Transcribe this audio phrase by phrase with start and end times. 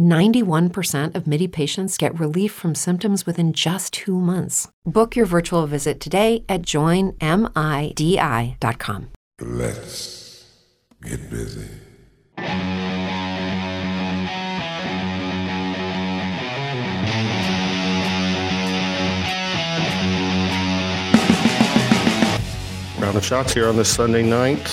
[0.00, 4.66] 91% of MIDI patients get relief from symptoms within just two months.
[4.86, 7.18] Book your virtual visit today at joinmidi.com.
[9.40, 10.46] Let's
[11.02, 11.68] get busy.
[22.98, 24.64] Round of shots here on this Sunday night,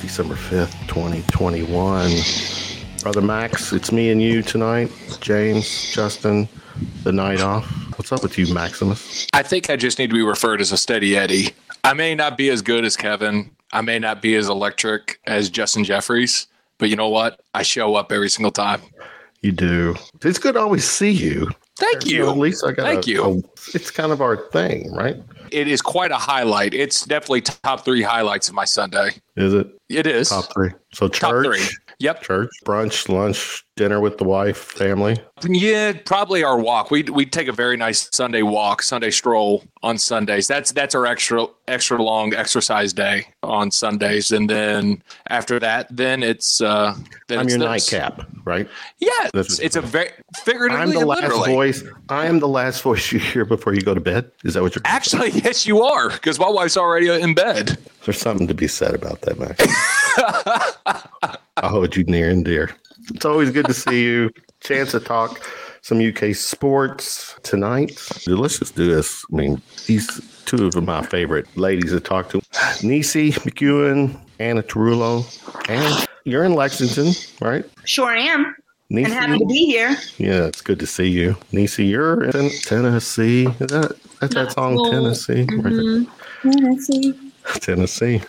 [0.00, 2.61] December 5th, 2021.
[3.02, 4.90] Brother Max, it's me and you tonight.
[5.20, 6.48] James, Justin,
[7.02, 7.64] the night off.
[7.98, 9.26] What's up with you, Maximus?
[9.32, 11.50] I think I just need to be referred as a steady Eddie.
[11.82, 13.50] I may not be as good as Kevin.
[13.72, 16.46] I may not be as electric as Justin Jeffries,
[16.78, 17.40] but you know what?
[17.54, 18.80] I show up every single time.
[19.40, 19.96] You do.
[20.24, 21.50] It's good to always see you.
[21.78, 22.30] Thank you.
[22.30, 23.24] At least I got Thank a- you.
[23.24, 25.16] a- it's kind of our thing, right?
[25.50, 26.72] It is quite a highlight.
[26.72, 29.10] It's definitely top three highlights of my Sunday.
[29.36, 30.28] Is it It is.
[30.28, 30.70] top three?
[30.92, 31.64] So church, three.
[32.00, 32.22] Yep.
[32.22, 35.18] church, brunch, lunch, dinner with the wife, family.
[35.42, 36.90] Yeah, probably our walk.
[36.90, 40.46] We we take a very nice Sunday walk, Sunday stroll on Sundays.
[40.46, 46.22] That's that's our extra extra long exercise day on Sundays, and then after that, then
[46.22, 46.94] it's uh,
[47.28, 47.92] then I'm it's your this.
[47.92, 48.68] nightcap, right?
[48.98, 50.10] Yeah, it's, it's a very
[50.44, 51.52] figuratively I'm the last literally.
[51.52, 51.84] voice.
[52.10, 54.30] I am the last voice you hear before you go to bed.
[54.44, 54.82] Is that what you're?
[54.84, 57.78] Actually, yes, you are, because my wife's already in bed.
[58.04, 59.64] There's something to be said about that, Max.
[61.56, 62.70] I hold you near and dear.
[63.14, 64.30] It's always good to see you.
[64.60, 65.40] Chance to talk
[65.82, 68.00] some UK sports tonight.
[68.26, 69.24] Let's just do this.
[69.32, 72.40] I mean, these two of my favorite ladies to talk to.
[72.82, 75.24] Nisi McEwen, Anna Tarullo,
[75.68, 77.64] and you're in Lexington, right?
[77.84, 78.54] Sure I am.
[78.90, 79.96] Nisi, And happy to be here.
[80.18, 81.36] yeah, it's good to see you.
[81.50, 83.46] Nisi, you're in Tennessee.
[83.46, 85.44] Is that that's that song, Well, Tennessee?
[85.46, 86.50] Mm-hmm.
[86.50, 87.31] Tennessee.
[87.60, 88.20] Tennessee.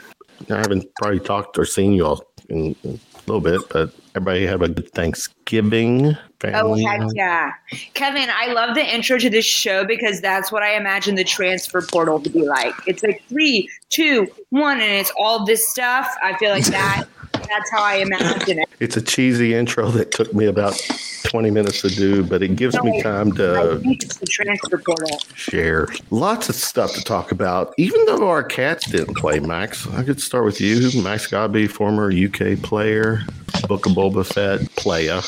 [0.50, 4.46] I haven't probably talked or seen you all in, in a little bit, but everybody
[4.46, 6.16] have a good Thanksgiving.
[6.46, 6.84] Oh, Family.
[6.84, 7.53] heck yeah.
[7.94, 11.81] Kevin, I love the intro to this show because that's what I imagine the transfer
[11.81, 12.75] portal to be like.
[12.85, 16.13] It's like three, two, one, and it's all this stuff.
[16.22, 17.06] I feel like that.
[17.47, 18.69] That's how I imagine it.
[18.79, 20.79] It's a cheesy intro that took me about
[21.25, 25.19] 20 minutes to do, but it gives me time to think it's the transfer portal.
[25.35, 25.87] share.
[26.09, 29.87] Lots of stuff to talk about, even though our cats didn't play, Max.
[29.93, 31.01] I could start with you.
[31.01, 33.21] Max Godby, former UK player,
[33.67, 35.21] Book of Boba Fett player.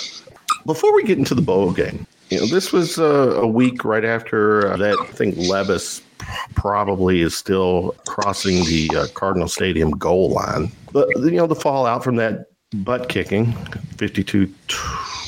[0.66, 4.04] Before we get into the bowl game, you know, this was uh, a week right
[4.04, 4.98] after uh, that.
[5.00, 6.02] I think Levis
[6.56, 10.72] probably is still crossing the uh, Cardinal Stadium goal line.
[10.92, 13.54] But, you know, the fallout from that butt kicking,
[13.98, 14.54] 52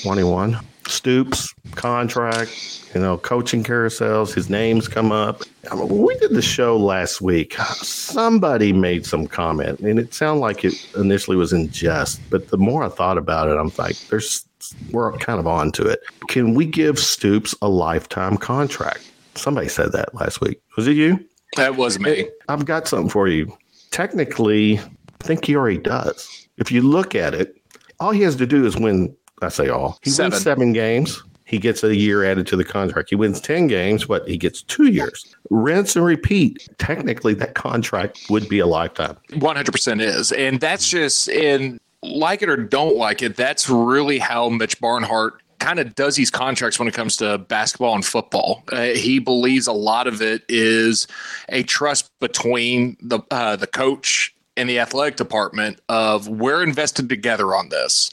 [0.04, 0.58] 21.
[0.88, 5.42] Stoops, contract, you know, coaching carousels, his names come up.
[5.70, 10.40] I mean, we did the show last week, somebody made some comment, and it sounded
[10.40, 12.22] like it initially was in jest.
[12.30, 14.46] But the more I thought about it, I'm like, there's
[14.92, 16.00] we're kind of on to it.
[16.30, 19.07] Can we give Stoops a lifetime contract?
[19.38, 20.62] Somebody said that last week.
[20.76, 21.24] Was it you?
[21.56, 22.30] That was me.
[22.50, 23.56] I've got something for you.
[23.92, 26.48] Technically, I think he already does.
[26.58, 27.56] If you look at it,
[28.00, 29.16] all he has to do is win.
[29.42, 30.00] I say all.
[30.04, 30.32] He Seven.
[30.32, 31.24] wins seven games.
[31.46, 33.10] He gets a year added to the contract.
[33.10, 34.10] He wins 10 games.
[34.10, 34.28] What?
[34.28, 35.34] He gets two years.
[35.50, 36.68] Rinse and repeat.
[36.78, 39.16] Technically, that contract would be a lifetime.
[39.30, 40.34] 100% is.
[40.34, 45.42] And that's just, in like it or don't like it, that's really how Mitch Barnhart
[45.60, 48.64] kind of does these contracts when it comes to basketball and football.
[48.72, 51.08] Uh, he believes a lot of it is
[51.50, 57.56] a trust between the uh, the coach and the athletic department of we're invested together
[57.56, 58.12] on this.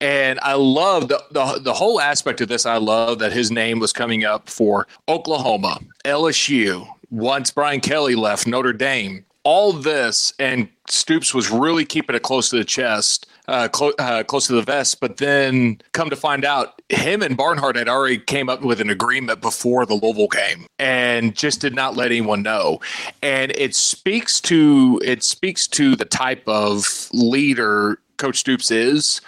[0.00, 2.66] And I love the, the the whole aspect of this.
[2.66, 6.86] I love that his name was coming up for Oklahoma, LSU.
[7.10, 12.50] Once Brian Kelly left Notre Dame, all this, and Stoops was really keeping it close
[12.50, 15.00] to the chest, uh, clo- uh, close to the vest.
[15.00, 18.90] But then, come to find out, him and Barnhart had already came up with an
[18.90, 22.80] agreement before the Louisville game, and just did not let anyone know.
[23.22, 29.20] And it speaks to it speaks to the type of leader Coach Stoops is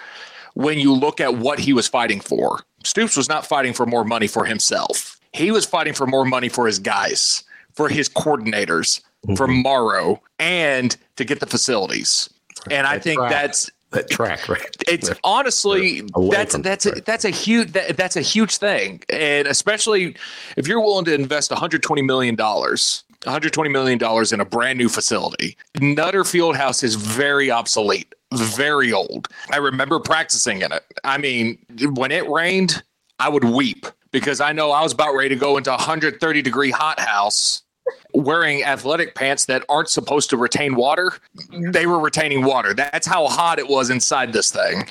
[0.55, 2.61] when you look at what he was fighting for.
[2.85, 5.19] Stoops was not fighting for more money for himself.
[5.33, 9.01] He was fighting for more money for his guys, for his coordinators,
[9.37, 9.63] for mm-hmm.
[9.63, 12.31] Morrow, and to get the facilities.
[12.71, 14.77] And I think that's That track, right?
[14.89, 20.17] it's honestly that's that's a, that's a huge that, that's a huge thing, and especially
[20.57, 23.05] if you're willing to invest 120 million dollars.
[23.25, 25.57] 120 million dollars in a brand new facility.
[25.81, 29.29] Nutter field house is very obsolete, very old.
[29.51, 30.85] I remember practicing in it.
[31.05, 31.57] I mean,
[31.95, 32.83] when it rained,
[33.19, 36.43] I would weep because I know I was about ready to go into a 130
[36.43, 37.64] degree hot house
[38.13, 41.13] wearing athletic pants that aren't supposed to retain water.
[41.37, 41.73] Mm-hmm.
[41.73, 42.75] They were retaining water.
[42.75, 44.87] That's how hot it was inside this thing.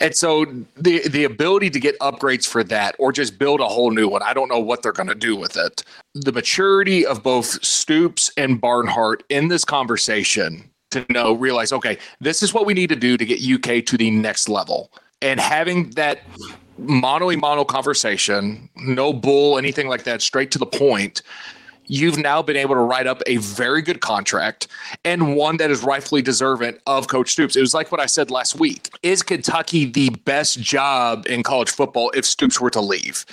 [0.00, 0.44] And so
[0.76, 4.22] the the ability to get upgrades for that or just build a whole new one,
[4.22, 5.82] I don't know what they're going to do with it.
[6.14, 12.42] The maturity of both Stoops and Barnhart in this conversation to know realize okay, this
[12.42, 14.90] is what we need to do to get UK to the next level.
[15.22, 16.20] And having that
[16.78, 21.22] mono mono conversation, no bull, anything like that, straight to the point.
[21.88, 24.68] You've now been able to write up a very good contract
[25.04, 27.56] and one that is rightfully deserving of Coach Stoops.
[27.56, 28.90] It was like what I said last week.
[29.02, 33.24] Is Kentucky the best job in college football if Stoops were to leave?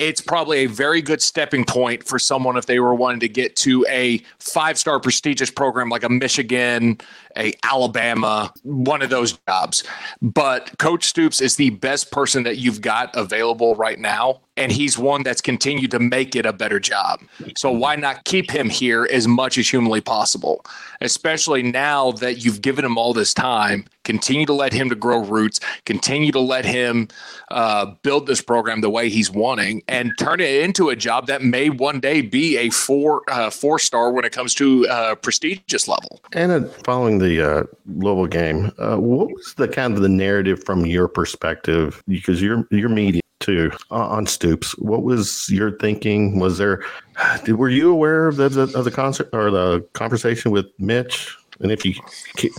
[0.00, 3.54] It's probably a very good stepping point for someone if they were wanting to get
[3.56, 6.98] to a five star prestigious program like a Michigan,
[7.36, 9.84] a Alabama, one of those jobs.
[10.22, 14.40] But Coach Stoops is the best person that you've got available right now.
[14.56, 17.20] And he's one that's continued to make it a better job.
[17.54, 20.64] So why not keep him here as much as humanly possible?
[21.02, 23.84] Especially now that you've given him all this time.
[24.04, 25.60] Continue to let him to grow roots.
[25.84, 27.08] Continue to let him
[27.50, 31.42] uh, build this program the way he's wanting, and turn it into a job that
[31.42, 35.86] may one day be a four uh, four star when it comes to uh, prestigious
[35.86, 36.20] level.
[36.32, 40.64] And uh, following the uh, Louisville game, uh, what was the kind of the narrative
[40.64, 42.02] from your perspective?
[42.08, 44.78] Because you're you're media too uh, on Stoops.
[44.78, 46.38] What was your thinking?
[46.38, 46.84] Was there?
[47.48, 51.36] Were you aware of the of the concert or the conversation with Mitch?
[51.60, 51.94] And if you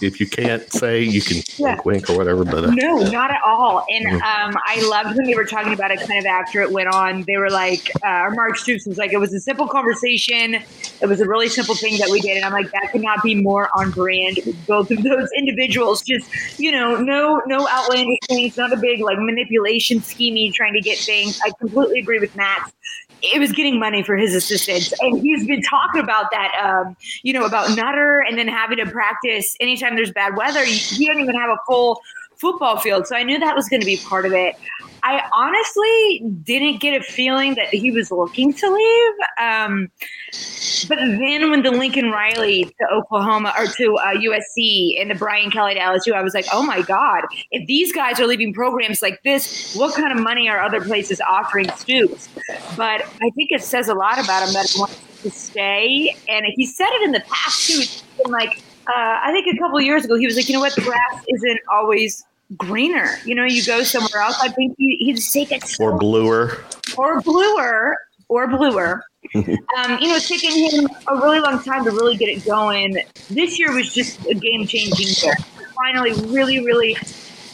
[0.01, 1.69] if you can't say, you can Yeah.
[1.69, 2.43] wink, wink or whatever.
[2.45, 3.83] But uh, No, not at all.
[3.89, 6.87] And um, I loved when they were talking about it kind of after it went
[6.87, 7.23] on.
[7.27, 10.55] They were like, uh, Mark Stoops was like, it was a simple conversation.
[11.01, 12.37] It was a really simple thing that we did.
[12.37, 16.03] And I'm like, that could not be more on brand with both of those individuals.
[16.03, 16.27] Just,
[16.59, 20.99] you know, no, no outlandish things, not a big like manipulation scheming trying to get
[20.99, 21.39] things.
[21.43, 22.59] I completely agree with Matt.
[23.21, 24.93] It was getting money for his assistants.
[24.99, 28.85] And he's been talking about that, um, you know, about Nutter and then having to
[28.85, 30.63] practice anytime there's bad weather.
[30.63, 32.01] You, you don't even have a full
[32.41, 33.05] football field.
[33.05, 34.55] So I knew that was going to be part of it.
[35.03, 39.13] I honestly didn't get a feeling that he was looking to leave.
[39.39, 39.91] Um,
[40.87, 45.49] but then when the Lincoln Riley to Oklahoma or to uh, USC and the Brian
[45.49, 49.01] Kelly to LSU, I was like, oh my God, if these guys are leaving programs
[49.01, 52.29] like this, what kind of money are other places offering Stoops?
[52.75, 56.15] But I think it says a lot about him that he wants to stay.
[56.27, 57.79] And he said it in the past too.
[57.81, 60.59] It's been like, uh, I think a couple years ago, he was like, you know
[60.59, 62.23] what, the grass isn't always
[62.57, 63.17] greener.
[63.25, 64.39] You know, you go somewhere else.
[64.41, 66.63] I think he, he'd take it or bluer.
[66.97, 69.03] or bluer or bluer.
[69.35, 69.43] um,
[69.99, 72.97] you know, it's taken him a really long time to really get it going.
[73.29, 75.35] This year was just a game changing year.
[75.75, 76.97] Finally, really, really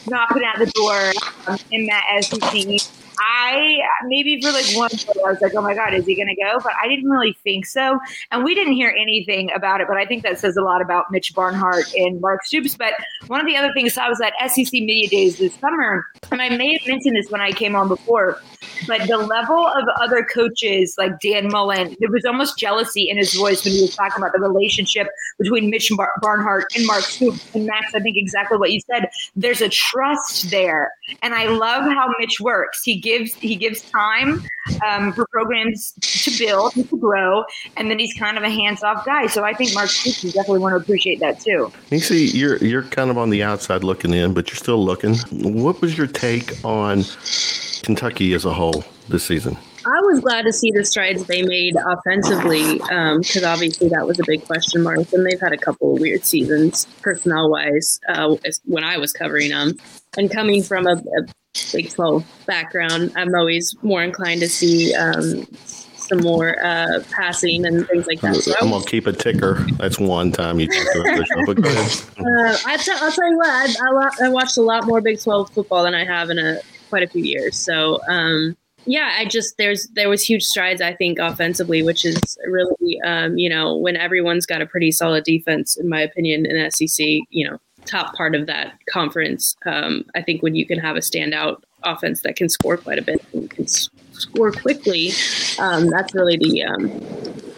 [0.08, 1.14] knocking at the door
[1.48, 2.80] um, in that SEC.
[3.20, 6.36] I maybe for like one I was like, oh my god, is he going to
[6.36, 6.60] go?
[6.64, 8.00] But I didn't really think so,
[8.32, 9.88] and we didn't hear anything about it.
[9.88, 12.76] But I think that says a lot about Mitch Barnhart and Mark Stoops.
[12.76, 12.94] But
[13.28, 16.50] one of the other things I was at SEC Media Days this summer, and I
[16.50, 18.42] may have mentioned this when I came on before,
[18.88, 23.34] but the level of other coaches like Dan Mullen, there was almost jealousy in his
[23.34, 25.08] voice when he was talking about the relationship
[25.40, 27.54] between Mitch Bar- Barnhart and Mark Stoops.
[27.56, 29.10] And Max, I think exactly what you said.
[29.36, 32.84] There's a trust there, and I love how Mitch works.
[32.84, 34.44] He gives he gives time
[34.86, 37.44] um, for programs to build and to grow,
[37.76, 39.28] and then he's kind of a hands off guy.
[39.28, 41.72] So I think Mark Stoops is definitely want to appreciate that too.
[41.90, 45.16] You see, you're you're kind of on the outside looking in, but you're still looking.
[45.32, 47.04] What was your take on
[47.84, 49.58] Kentucky as a whole this season?
[49.86, 54.20] I was glad to see the strides they made offensively because um, obviously that was
[54.20, 58.36] a big question mark, and they've had a couple of weird seasons personnel wise uh,
[58.66, 59.78] when I was covering them.
[60.18, 61.28] And coming from a, a
[61.72, 65.48] Big 12 background, I'm always more inclined to see um,
[66.08, 68.36] some more uh, passing and things like that.
[68.36, 69.56] So I'm gonna keep a ticker.
[69.78, 70.68] That's one time you.
[71.46, 72.02] but go ahead.
[72.18, 73.48] Uh, I t- I'll tell you what.
[73.48, 76.60] I, I, I, watched a lot more Big 12 football than I have in a
[76.90, 77.58] quite a few years.
[77.58, 82.38] So um, yeah, I just there's there was huge strides I think offensively, which is
[82.48, 86.72] really um, you know when everyone's got a pretty solid defense, in my opinion, in
[86.72, 87.06] SEC.
[87.30, 89.56] You know, top part of that conference.
[89.66, 93.02] Um, I think when you can have a standout offense that can score quite a
[93.02, 95.12] bit and can score quickly,
[95.60, 96.90] um, that's really the, um,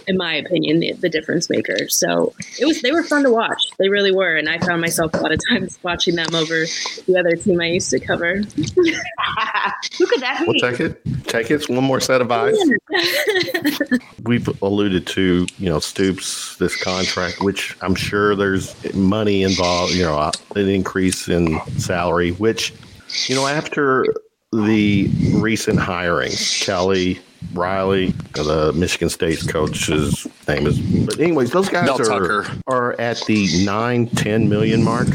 [0.09, 1.87] in my opinion, the, the, difference maker.
[1.87, 3.61] So it was they were fun to watch.
[3.77, 6.65] They really were, and I found myself a lot of times watching them over
[7.07, 8.37] the other team I used to cover.
[9.97, 10.45] Who could that be?
[10.47, 11.01] We'll take it.
[11.25, 11.69] Take it.
[11.69, 12.57] One more set of eyes.
[14.23, 19.93] We've alluded to you know Stoops this contract, which I'm sure there's money involved.
[19.93, 22.73] You know, uh, an increase in salary, which
[23.27, 24.05] you know after
[24.51, 27.19] the recent hirings, Kelly,
[27.53, 30.79] Riley, uh, the Michigan State coach's name is.
[31.05, 32.47] But anyways, those guys Mel are Tucker.
[32.67, 35.07] are at the nine, 10 million mark,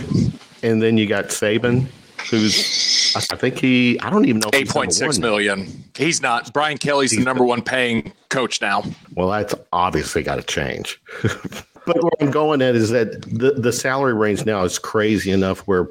[0.62, 1.86] and then you got Saban,
[2.30, 2.84] who's
[3.16, 4.50] I think he I don't even know.
[4.52, 5.84] Eight point six million.
[5.96, 6.52] He's not.
[6.52, 8.82] Brian Kelly's he's the number one paying coach now.
[9.14, 11.00] Well, that's obviously got to change.
[11.22, 15.60] but where I'm going at is that the the salary range now is crazy enough
[15.60, 15.88] where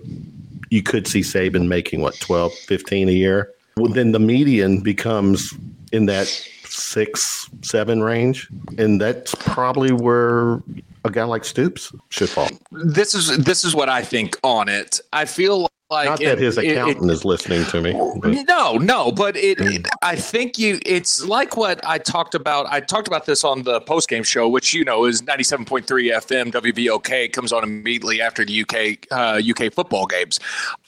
[0.69, 3.51] you could see Saban making what 12, 15 a year.
[3.77, 5.53] Well, then the median becomes
[5.93, 6.27] in that
[6.65, 10.61] six, seven range, and that's probably where
[11.05, 12.49] a guy like Stoops should fall.
[12.71, 14.99] This is this is what I think on it.
[15.13, 17.93] I feel like not that his accountant it, it, is listening to me.
[18.17, 18.45] But.
[18.47, 20.79] No, no, but it, it, I think you.
[20.85, 22.65] It's like what I talked about.
[22.67, 25.65] I talked about this on the post game show, which you know is ninety seven
[25.65, 27.31] point three FM WVOK.
[27.31, 30.39] Comes on immediately after the UK uh, UK football games.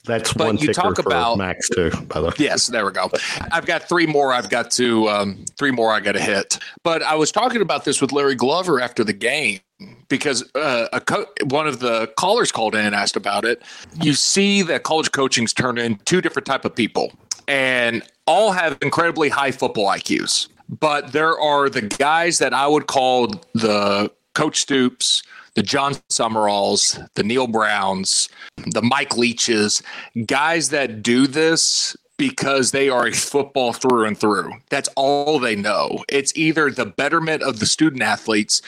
[0.06, 1.92] That's but one you talk about Max too.
[2.08, 3.10] By the way, yes, there we go.
[3.52, 4.34] I've got three more.
[4.34, 5.92] I've got to um, three more.
[5.92, 6.60] I got to hit.
[6.84, 9.60] But I was talking about this with Larry Glover after the game
[10.08, 13.62] because uh, a co- one of the callers called in and asked about it.
[14.01, 17.12] You see that college coaching's turned in two different type of people,
[17.48, 20.48] and all have incredibly high football IQs.
[20.79, 25.22] But there are the guys that I would call the Coach Stoops,
[25.53, 29.84] the Jon Sumralls, the Neal Browns, the Mike Leaches,
[30.25, 34.51] guys that do this because they are a football through and through.
[34.70, 36.03] That's all they know.
[36.10, 38.62] It's either the betterment of the student athletes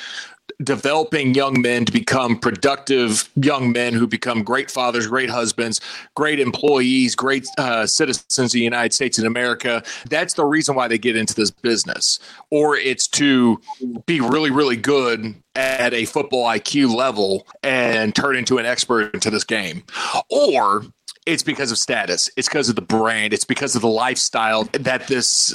[0.63, 5.79] developing young men to become productive young men who become great fathers, great husbands,
[6.15, 9.83] great employees, great uh, citizens of the United States and America.
[10.09, 12.19] That's the reason why they get into this business.
[12.49, 13.61] Or it's to
[14.05, 19.29] be really, really good at a football IQ level and turn into an expert into
[19.29, 19.83] this game.
[20.29, 20.83] Or
[21.27, 22.29] it's because of status.
[22.37, 23.33] It's because of the brand.
[23.33, 25.53] It's because of the lifestyle that this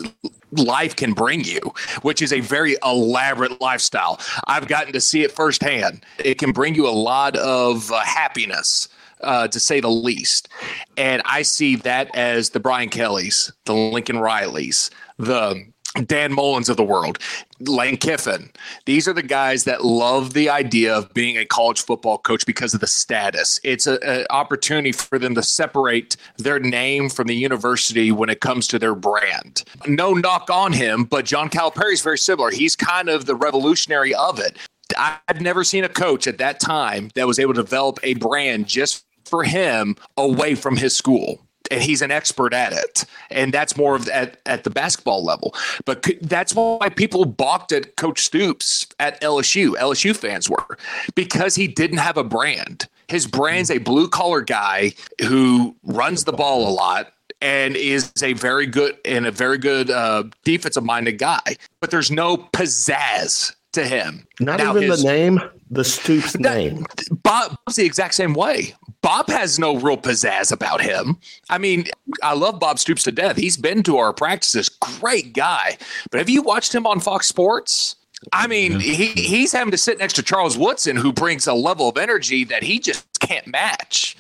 [0.53, 1.61] life can bring you,
[2.03, 4.21] which is a very elaborate lifestyle.
[4.47, 6.05] I've gotten to see it firsthand.
[6.19, 8.89] It can bring you a lot of uh, happiness.
[9.21, 10.49] Uh, to say the least.
[10.97, 15.65] And I see that as the Brian Kellys, the Lincoln Rileys, the
[16.07, 17.19] Dan Mullens of the world,
[17.61, 18.51] Lane Kiffin.
[18.87, 22.73] These are the guys that love the idea of being a college football coach because
[22.73, 23.61] of the status.
[23.63, 28.67] It's an opportunity for them to separate their name from the university when it comes
[28.69, 29.65] to their brand.
[29.87, 32.51] No knock on him, but John Calipari is very similar.
[32.51, 34.57] He's kind of the revolutionary of it.
[34.97, 38.67] I've never seen a coach at that time that was able to develop a brand
[38.67, 43.05] just for him away from his school and he's an expert at it.
[43.31, 45.55] And that's more of at, at the basketball level.
[45.87, 49.73] But that's why people balked at Coach Stoops at LSU.
[49.77, 50.77] LSU fans were
[51.15, 52.89] because he didn't have a brand.
[53.09, 58.35] His brand's a blue collar guy who runs the ball a lot and is a
[58.35, 61.57] very good and a very good uh, defensive minded guy.
[61.81, 64.27] But there's no pizzazz to him.
[64.41, 66.87] Not now even his, the name, the Stoops name.
[67.23, 68.75] Bob's the exact same way.
[69.01, 71.19] Bob has no real pizzazz about him.
[71.51, 71.87] I mean,
[72.23, 73.37] I love Bob Stoops to death.
[73.37, 75.77] He's been to our practices, great guy.
[76.11, 77.97] But have you watched him on Fox Sports?
[78.33, 81.89] I mean, he, he's having to sit next to Charles Woodson, who brings a level
[81.89, 84.17] of energy that he just can't match.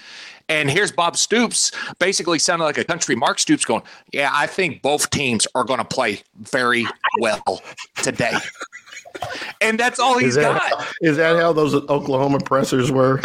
[0.49, 3.82] And here's Bob Stoops basically sounding like a country Mark Stoops going,
[4.12, 6.85] Yeah, I think both teams are going to play very
[7.21, 7.62] well
[8.02, 8.35] today.
[9.61, 10.87] And that's all he's is that, got.
[11.00, 13.21] Is that how those Oklahoma pressers were?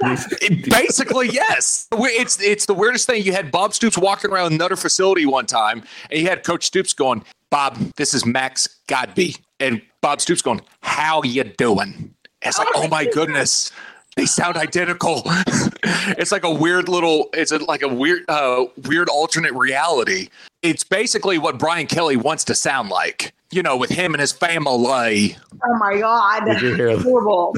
[0.00, 1.88] Basically, yes.
[1.92, 3.22] It's it's the weirdest thing.
[3.22, 6.92] You had Bob Stoops walking around another facility one time, and you had Coach Stoops
[6.92, 9.36] going, Bob, this is Max Godby.
[9.60, 12.14] And Bob Stoops going, How you doing?
[12.42, 13.72] It's like, oh my goodness.
[14.16, 15.22] They sound identical.
[16.16, 20.28] it's like a weird little, it's a, like a weird, uh, weird alternate reality.
[20.66, 24.32] It's basically what Brian Kelly wants to sound like, you know, with him and his
[24.32, 25.36] family.
[25.64, 27.56] Oh my god, Did you hear horrible.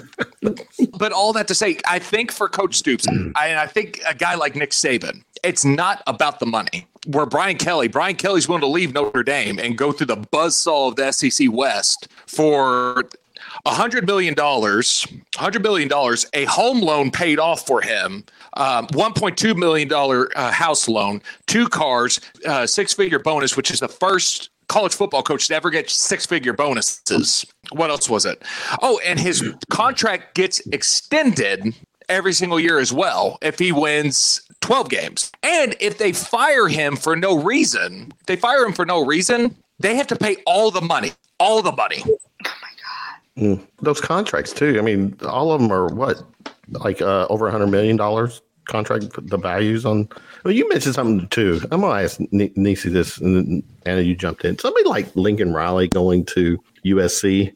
[0.99, 4.35] But all that to say, I think for Coach Stoops, I, I think a guy
[4.35, 6.87] like Nick Saban, it's not about the money.
[7.07, 10.88] Where Brian Kelly, Brian Kelly's willing to leave Notre Dame and go through the buzzsaw
[10.88, 13.05] of the SEC West for
[13.67, 15.91] $100 million, $100 million,
[16.35, 18.25] a home loan paid off for him,
[18.55, 23.88] um, $1.2 million uh, house loan, two cars, uh, six figure bonus, which is the
[23.88, 27.45] first college football coach to ever get six figure bonuses.
[27.73, 28.43] What else was it?
[28.83, 31.75] Oh, and his contract gets extended
[32.09, 35.31] every single year as well if he wins 12 games.
[35.43, 39.97] And if they fire him for no reason, they fire him for no reason, they
[39.97, 42.02] have to pay all the money, all the money.
[43.37, 43.64] Mm.
[43.81, 44.78] Those contracts too.
[44.78, 46.23] I mean, all of them are what,
[46.71, 49.07] like uh, over a hundred million dollars contract.
[49.29, 50.09] The values on.
[50.45, 51.61] Well, you mentioned something too.
[51.73, 54.59] I'm gonna ask Nisi this, and Anna, you jumped in.
[54.59, 57.53] Somebody like Lincoln Riley going to USC.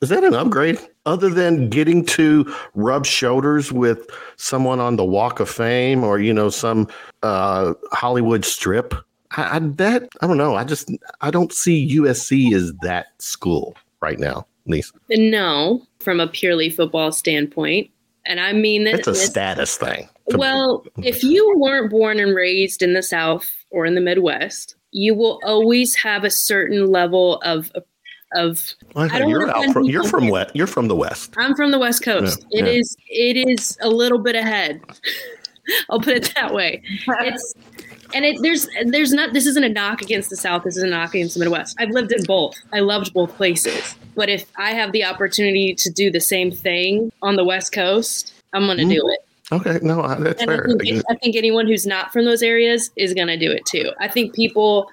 [0.00, 0.80] Is that an upgrade?
[1.06, 6.32] Other than getting to rub shoulders with someone on the Walk of Fame or you
[6.32, 6.88] know some
[7.22, 8.94] uh, Hollywood strip,
[9.36, 10.56] I, I that I don't know.
[10.56, 14.46] I just I don't see USC as that school right now.
[14.64, 14.92] Niece.
[15.10, 17.90] No, from a purely football standpoint.
[18.24, 20.08] And I mean that It's a status thing.
[20.28, 25.14] Well, if you weren't born and raised in the South or in the Midwest, you
[25.14, 27.72] will always have a certain level of
[28.34, 30.54] of Okay, I don't you're out from, you're from west.
[30.54, 31.34] You're from the west.
[31.36, 32.44] I'm from the West Coast.
[32.50, 32.80] Yeah, It yeah.
[32.80, 34.80] is it is a little bit ahead.
[35.90, 36.82] I'll put it that way.
[37.06, 37.54] It's
[38.14, 40.86] and it there's there's not this isn't a knock against the South, this is a
[40.86, 41.76] knock against the Midwest.
[41.78, 42.54] I've lived in both.
[42.72, 43.96] I loved both places.
[44.14, 48.32] But if I have the opportunity to do the same thing on the West Coast,
[48.52, 49.12] I'm gonna do mm.
[49.12, 49.20] it.
[49.52, 50.66] Okay, no, I- that's And I fair.
[50.66, 53.90] think, I think anyone who's not from those areas is going to do it too.
[54.00, 54.88] I think people,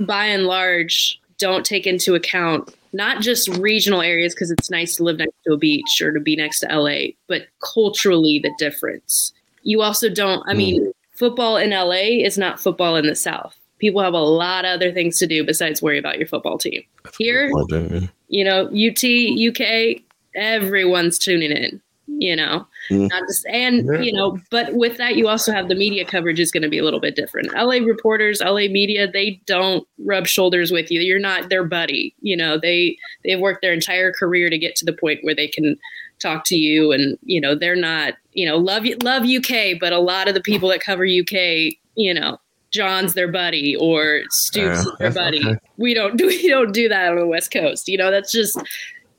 [0.00, 5.02] by and large, don't take into account not just regional areas because it's nice to
[5.02, 7.42] live next to a beach or to be next to LA, but
[7.74, 9.32] culturally the difference.
[9.64, 10.58] You also don't, I mm.
[10.58, 13.58] mean, football in LA is not football in the South.
[13.78, 16.82] People have a lot of other things to do besides worry about your football team.
[17.18, 20.02] Here, Well, then, you know, UT, UK,
[20.34, 23.08] everyone's tuning in, you know, Mm.
[23.10, 24.00] not just, and, Yeah.
[24.00, 26.78] you know, but with that, you also have the media coverage is going to be
[26.78, 27.52] a little bit different.
[27.54, 31.00] LA reporters, LA media, they don't rub shoulders with you.
[31.00, 32.14] You're not their buddy.
[32.20, 35.48] You know, they, they've worked their entire career to get to the point where they
[35.48, 35.76] can
[36.20, 39.98] talk to you and, you know, they're not, you know, love, love UK, but a
[39.98, 42.38] lot of the people that cover UK, you know,
[42.72, 45.46] John's their buddy or Stoops is their buddy.
[45.46, 45.58] okay.
[45.76, 47.88] We don't do we don't do that on the West Coast.
[47.88, 48.58] You know, that's just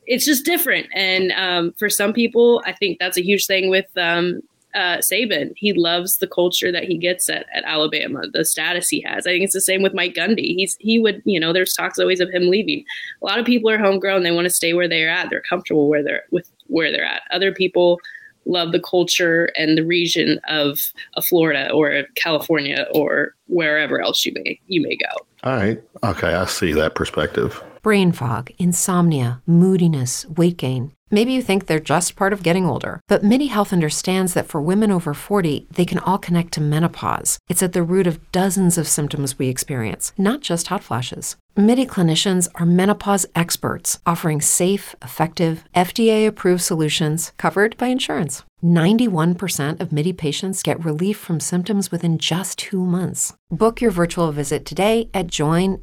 [0.05, 0.87] it's just different.
[0.93, 4.41] And um, for some people, I think that's a huge thing with um,
[4.73, 5.53] uh, Saban.
[5.55, 9.25] He loves the culture that he gets at, at Alabama, the status he has.
[9.25, 10.55] I think it's the same with Mike Gundy.
[10.55, 12.83] He's he would you know there's talks always of him leaving.
[13.21, 14.23] A lot of people are homegrown.
[14.23, 15.29] They want to stay where they're at.
[15.29, 17.23] They're comfortable where they're with where they're at.
[17.31, 17.99] Other people
[18.47, 20.79] love the culture and the region of,
[21.15, 25.25] of Florida or California or wherever else you may you may go.
[25.43, 25.81] All right.
[26.03, 27.61] Okay, I see that perspective.
[27.81, 30.91] Brain fog, insomnia, moodiness, weight gain.
[31.09, 34.61] Maybe you think they're just part of getting older, but MIDI Health understands that for
[34.61, 37.39] women over 40, they can all connect to menopause.
[37.47, 41.37] It's at the root of dozens of symptoms we experience, not just hot flashes.
[41.59, 48.43] MIDI clinicians are menopause experts offering safe, effective, FDA approved solutions covered by insurance.
[48.63, 53.33] 91% of MIDI patients get relief from symptoms within just two months.
[53.49, 55.81] Book your virtual visit today at joinmidi.com.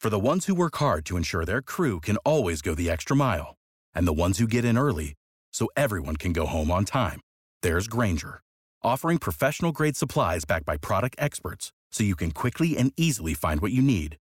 [0.00, 3.16] For the ones who work hard to ensure their crew can always go the extra
[3.16, 3.56] mile,
[3.92, 5.14] and the ones who get in early
[5.52, 7.20] so everyone can go home on time,
[7.62, 8.42] there's Grainger,
[8.84, 13.60] offering professional grade supplies backed by product experts so you can quickly and easily find
[13.60, 14.16] what you need.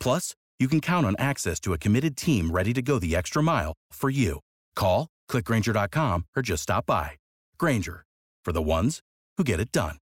[0.00, 3.42] Plus, you can count on access to a committed team ready to go the extra
[3.42, 4.40] mile for you.
[4.74, 7.12] Call, clickgrainger.com, or just stop by.
[7.58, 8.04] Grainger,
[8.44, 9.00] for the ones
[9.36, 9.96] who get it done.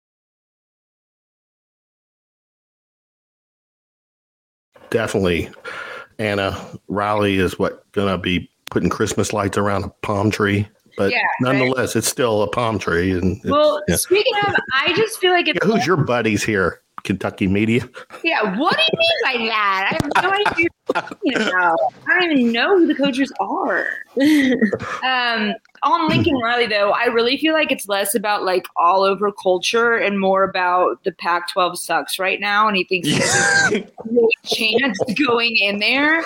[4.90, 5.48] Definitely,
[6.18, 6.56] Anna
[6.88, 11.94] Riley is what gonna be putting Christmas lights around a palm tree, but Yeah, nonetheless,
[11.94, 13.12] it's still a palm tree.
[13.12, 13.96] And Well, yeah.
[13.96, 16.82] speaking of, I just feel like if Yeah, who's your buddies here?
[17.04, 17.88] Kentucky media.
[18.22, 19.90] yeah, what do you mean by that?
[19.90, 20.68] I have no idea.
[21.22, 21.76] you know,
[22.08, 23.86] I don't even know who the coaches are.
[25.04, 29.32] um, on Lincoln Riley, though, I really feel like it's less about like all over
[29.32, 32.68] culture and more about the Pac 12 sucks right now.
[32.68, 36.24] And he thinks there's great chance going in there.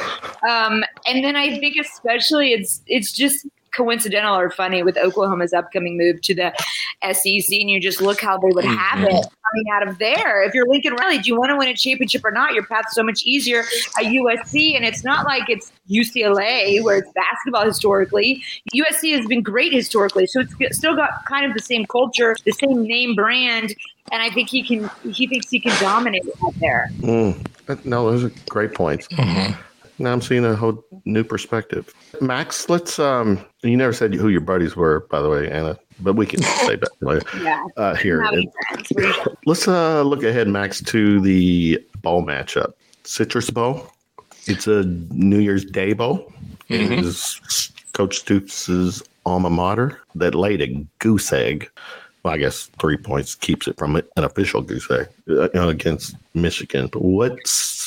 [0.48, 5.96] Um, and then I think, especially, it's it's just coincidental or funny with Oklahoma's upcoming
[5.96, 6.52] move to the
[7.12, 10.42] SEC, and you just look how they would have it coming out of there.
[10.42, 12.54] If you're Lincoln Riley, do you want to win a championship or not?
[12.54, 13.60] Your path's so much easier
[13.98, 18.42] at USC, and it's not like it's UCLA where it's basketball historically.
[18.74, 22.52] USC has been great historically, so it's still got kind of the same culture, the
[22.52, 23.74] same name brand,
[24.12, 24.90] and I think he can.
[25.12, 26.88] He thinks he can dominate out there.
[26.98, 27.84] Mm.
[27.84, 29.08] No, those are great points.
[29.98, 31.92] Now I'm seeing a whole new perspective.
[32.20, 36.14] Max, let's um you never said who your buddies were, by the way, Anna, but
[36.14, 37.26] we can say that later.
[37.42, 37.64] Yeah.
[37.76, 38.22] Uh here.
[38.22, 38.50] And
[39.46, 42.72] let's uh look ahead, Max, to the bowl matchup.
[43.04, 43.90] Citrus Bowl.
[44.46, 46.32] It's a New Year's Day bowl.
[46.68, 51.70] It is Coach Stoops' alma mater that laid a goose egg.
[52.22, 56.88] Well, I guess three points keeps it from an official goose egg uh, against Michigan.
[56.88, 57.38] But what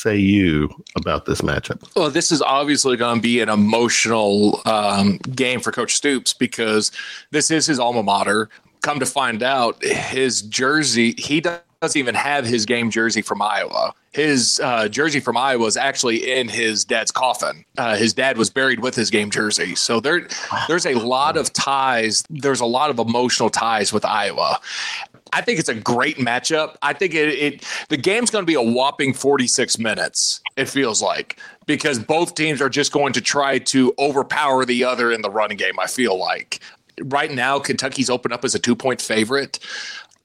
[0.08, 1.84] say you about this matchup?
[1.96, 6.92] Well, this is obviously going to be an emotional um, game for Coach Stoops because
[7.32, 8.50] this is his alma mater.
[8.82, 13.94] Come to find out, his jersey, he doesn't even have his game jersey from Iowa.
[14.14, 17.66] His uh, jersey from Iowa is actually in his dad's coffin.
[17.78, 19.76] Uh, his dad was buried with his game jersey.
[19.76, 20.28] So there,
[20.68, 22.24] there's a lot of ties.
[22.30, 24.60] There's a lot of emotional ties with Iowa.
[25.34, 26.76] I think it's a great matchup.
[26.82, 30.42] I think it, it the game's going to be a whopping 46 minutes.
[30.56, 35.12] It feels like because both teams are just going to try to overpower the other
[35.12, 35.80] in the running game.
[35.80, 36.62] I feel like
[37.04, 39.60] right now Kentucky's open up as a two point favorite.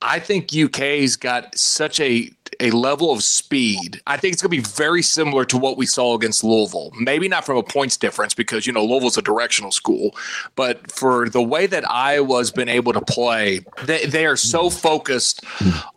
[0.00, 2.30] I think UK's got such a
[2.62, 4.00] a level of speed.
[4.06, 6.92] I think it's going to be very similar to what we saw against Louisville.
[6.98, 10.16] Maybe not from a points difference because you know Louisville's a directional school,
[10.54, 15.44] but for the way that Iowa's been able to play, they, they are so focused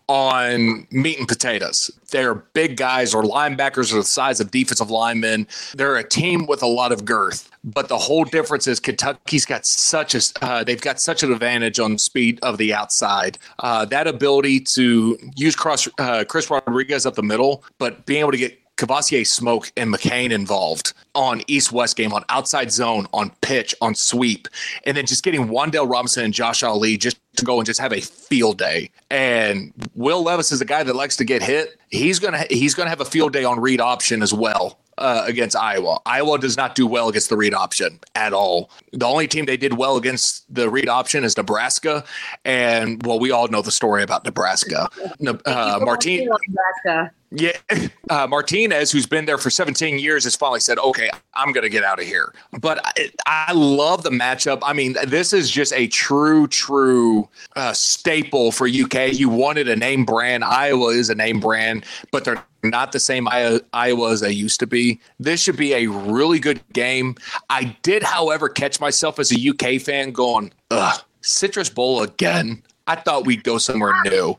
[0.07, 1.91] on meat and potatoes.
[2.11, 5.47] They're big guys or linebackers are the size of defensive linemen.
[5.73, 7.49] They're a team with a lot of girth.
[7.63, 11.79] But the whole difference is Kentucky's got such a uh, they've got such an advantage
[11.79, 13.39] on speed of the outside.
[13.59, 18.31] Uh, that ability to use cross uh, Chris Rodriguez up the middle, but being able
[18.31, 23.31] to get Kavosiey Smoke and McClain involved on East West game, on outside zone, on
[23.41, 24.49] pitch, on sweep,
[24.85, 27.93] and then just getting Wan'Dale Robinson and Josh Ali just to go and just have
[27.93, 28.89] a field day.
[29.09, 31.77] And Will Levis is a guy that likes to get hit.
[31.89, 34.79] He's gonna he's gonna have a field day on read option as well.
[34.97, 35.99] Uh, against Iowa.
[36.05, 38.69] Iowa does not do well against the read option at all.
[38.93, 42.05] The only team they did well against the read option is Nebraska.
[42.45, 44.89] And well, we all know the story about Nebraska.
[45.19, 47.11] Ne- Uh, Martin, Nebraska.
[47.31, 47.51] Yeah,
[48.09, 51.69] uh, Martinez, who's been there for 17 years, has finally said, "Okay, I'm going to
[51.69, 54.59] get out of here." But I, I love the matchup.
[54.63, 59.13] I mean, this is just a true, true uh, staple for UK.
[59.13, 60.43] You wanted a name brand.
[60.43, 64.67] Iowa is a name brand, but they're not the same Iowa as they used to
[64.67, 64.99] be.
[65.19, 67.15] This should be a really good game.
[67.49, 72.95] I did, however, catch myself as a UK fan going, "Ugh, Citrus Bowl again." I
[72.95, 74.35] thought we'd go somewhere new.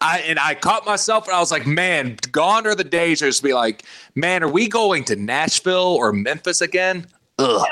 [0.00, 3.28] I and I caught myself and I was like, man, gone are the days where
[3.28, 7.06] it's be like, man, are we going to Nashville or Memphis again?
[7.38, 7.66] Ugh.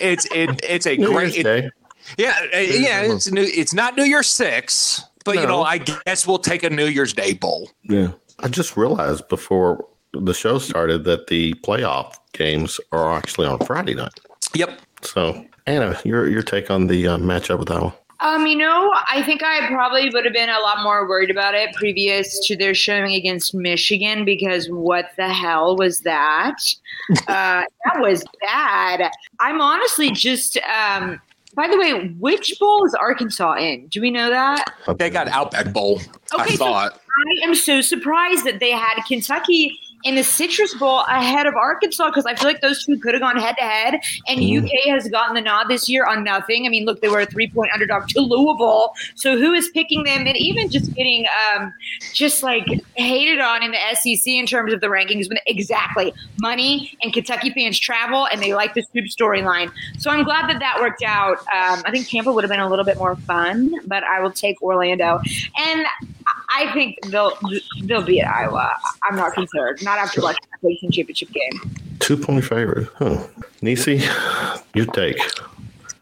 [0.00, 1.70] It's it it's a New great Year's Day.
[2.18, 6.26] yeah, uh, yeah, it's new it's not New Year's Six, but you know, I guess
[6.26, 7.70] we'll take a New Year's Day bowl.
[7.82, 8.12] Yeah.
[8.40, 13.94] I just realized before the show started that the playoff games are actually on Friday
[13.94, 14.20] night.
[14.54, 14.78] Yep.
[15.02, 17.94] So, Anna, your your take on the uh, matchup with Iowa?
[18.20, 21.54] Um, you know, I think I probably would have been a lot more worried about
[21.54, 26.56] it previous to their showing against Michigan because what the hell was that?
[27.28, 29.12] Uh, that was bad.
[29.38, 30.56] I'm honestly just.
[30.58, 31.20] Um,
[31.54, 33.86] by the way, which bowl is Arkansas in?
[33.88, 34.64] Do we know that?
[34.98, 36.00] They got Outback Bowl.
[36.00, 37.00] Okay, I Okay, so- thought.
[37.42, 42.08] I am so surprised that they had Kentucky in the Citrus Bowl ahead of Arkansas
[42.08, 44.00] because I feel like those two could have gone head to head.
[44.28, 46.66] And UK has gotten the nod this year on nothing.
[46.66, 48.94] I mean, look, they were a three point underdog to Louisville.
[49.14, 50.26] So who is picking them?
[50.26, 51.72] And even just getting um,
[52.12, 55.28] just like hated on in the SEC in terms of the rankings.
[55.28, 59.70] But exactly money and Kentucky fans travel and they like the Stoops storyline.
[59.98, 61.38] So I'm glad that that worked out.
[61.38, 64.32] Um, I think Tampa would have been a little bit more fun, but I will
[64.32, 65.20] take Orlando.
[65.56, 65.86] And
[66.54, 67.36] I think they'll
[67.82, 68.72] they'll be at Iowa.
[69.04, 69.82] I'm not concerned.
[69.82, 71.70] Not after watching the championship game.
[72.00, 72.88] Two point favorite.
[72.96, 73.26] Huh.
[73.62, 74.02] Nisi,
[74.74, 75.18] your take.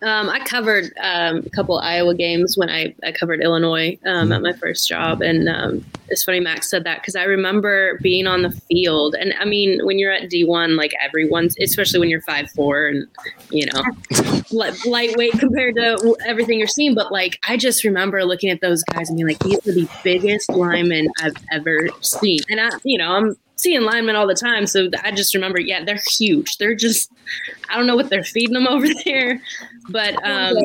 [0.05, 4.43] Um, I covered um, a couple Iowa games when I, I covered Illinois um, at
[4.43, 8.43] my first job, and um, it's funny Max said that because I remember being on
[8.43, 12.21] the field, and I mean when you're at D one, like everyone's, especially when you're
[12.21, 13.09] five four and
[13.51, 13.83] you know
[14.85, 19.09] lightweight compared to everything you're seeing, but like I just remember looking at those guys
[19.09, 23.11] and being like, these are the biggest linemen I've ever seen, and I, you know,
[23.11, 24.67] I'm seeing linemen all the time.
[24.67, 26.59] So I just remember, yeah, they're huge.
[26.59, 27.11] They're just,
[27.71, 29.41] I don't know what they're feeding them over there,
[29.89, 30.57] but um,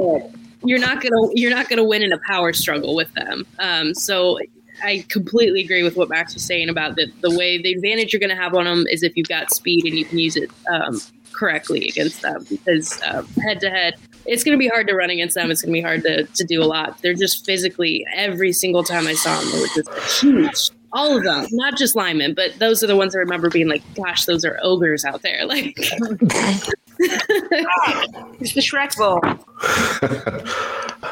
[0.64, 3.48] you're not gonna you're not gonna win in a power struggle with them.
[3.58, 4.38] Um, so
[4.84, 8.20] I completely agree with what Max was saying about the the way the advantage you're
[8.20, 11.02] gonna have on them is if you've got speed and you can use it um,
[11.32, 13.00] correctly against them because
[13.42, 13.96] head to head.
[14.26, 15.50] It's going to be hard to run against them.
[15.50, 17.02] It's going to be hard to, to do a lot.
[17.02, 21.24] They're just physically, every single time I saw them, they were just huge all of
[21.24, 24.44] them, not just linemen, but those are the ones I remember being like, "Gosh, those
[24.46, 25.76] are ogres out there!" Like,
[27.00, 29.22] it's the Shrek Bowl.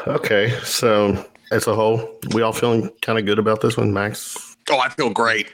[0.16, 4.56] okay, so as a whole, we all feeling kind of good about this one, Max.
[4.70, 5.50] Oh, I feel great.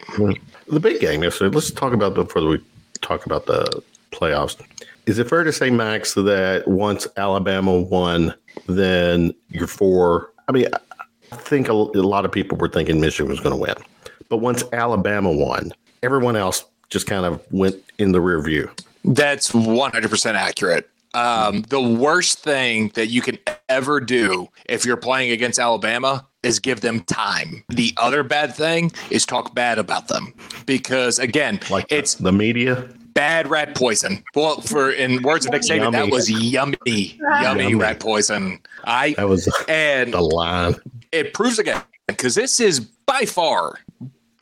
[0.69, 1.55] The big game yesterday.
[1.55, 2.61] Let's talk about before we
[3.01, 4.61] talk about the playoffs.
[5.07, 8.35] Is it fair to say, Max, that once Alabama won,
[8.67, 10.33] then you're four?
[10.49, 10.67] I mean,
[11.31, 13.75] I think a, a lot of people were thinking Michigan was going to win.
[14.29, 18.71] But once Alabama won, everyone else just kind of went in the rear view.
[19.05, 20.89] That's 100% accurate.
[21.15, 26.59] Um, the worst thing that you can ever do if you're playing against Alabama is
[26.59, 27.65] give them time.
[27.69, 30.35] The other bad thing is talk bad about them
[30.67, 34.23] because again, like it's the media bad rat poison.
[34.35, 38.61] Well, for in words of Nick Saban, that was yummy, yummy, yummy rat poison.
[38.85, 40.75] I that was and the line.
[41.13, 43.79] It proves again because this is by far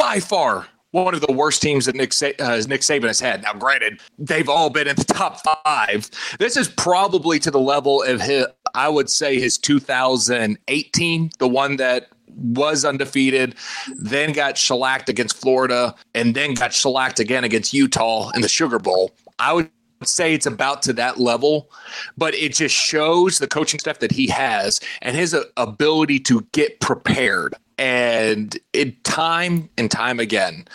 [0.03, 3.41] by far one of the worst teams that Nick, uh, Nick Saban has had.
[3.41, 6.11] Now, granted, they've all been in the top five.
[6.41, 11.77] This is probably to the level of his, I would say, his 2018, the one
[11.77, 13.55] that was undefeated,
[13.97, 18.81] then got shellacked against Florida, and then got shellacked again against Utah in the Sugar
[18.81, 19.13] Bowl.
[19.39, 19.71] I would
[20.03, 21.71] say it's about to that level,
[22.19, 26.81] but it just shows the coaching staff that he has and his ability to get
[26.81, 30.69] prepared and it time and time again.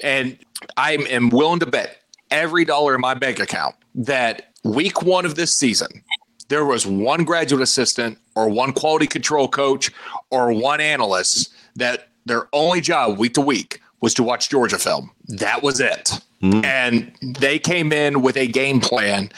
[0.00, 0.38] And
[0.76, 5.34] I am willing to bet every dollar in my bank account that week one of
[5.34, 6.04] this season,
[6.48, 9.90] there was one graduate assistant or one quality control coach
[10.30, 15.10] or one analyst that their only job week to week was to watch Georgia film.
[15.26, 16.20] That was it.
[16.42, 16.64] Mm.
[16.64, 19.32] And they came in with a game plan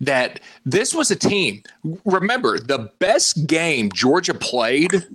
[0.00, 1.62] that this was a team.
[2.04, 5.06] Remember, the best game Georgia played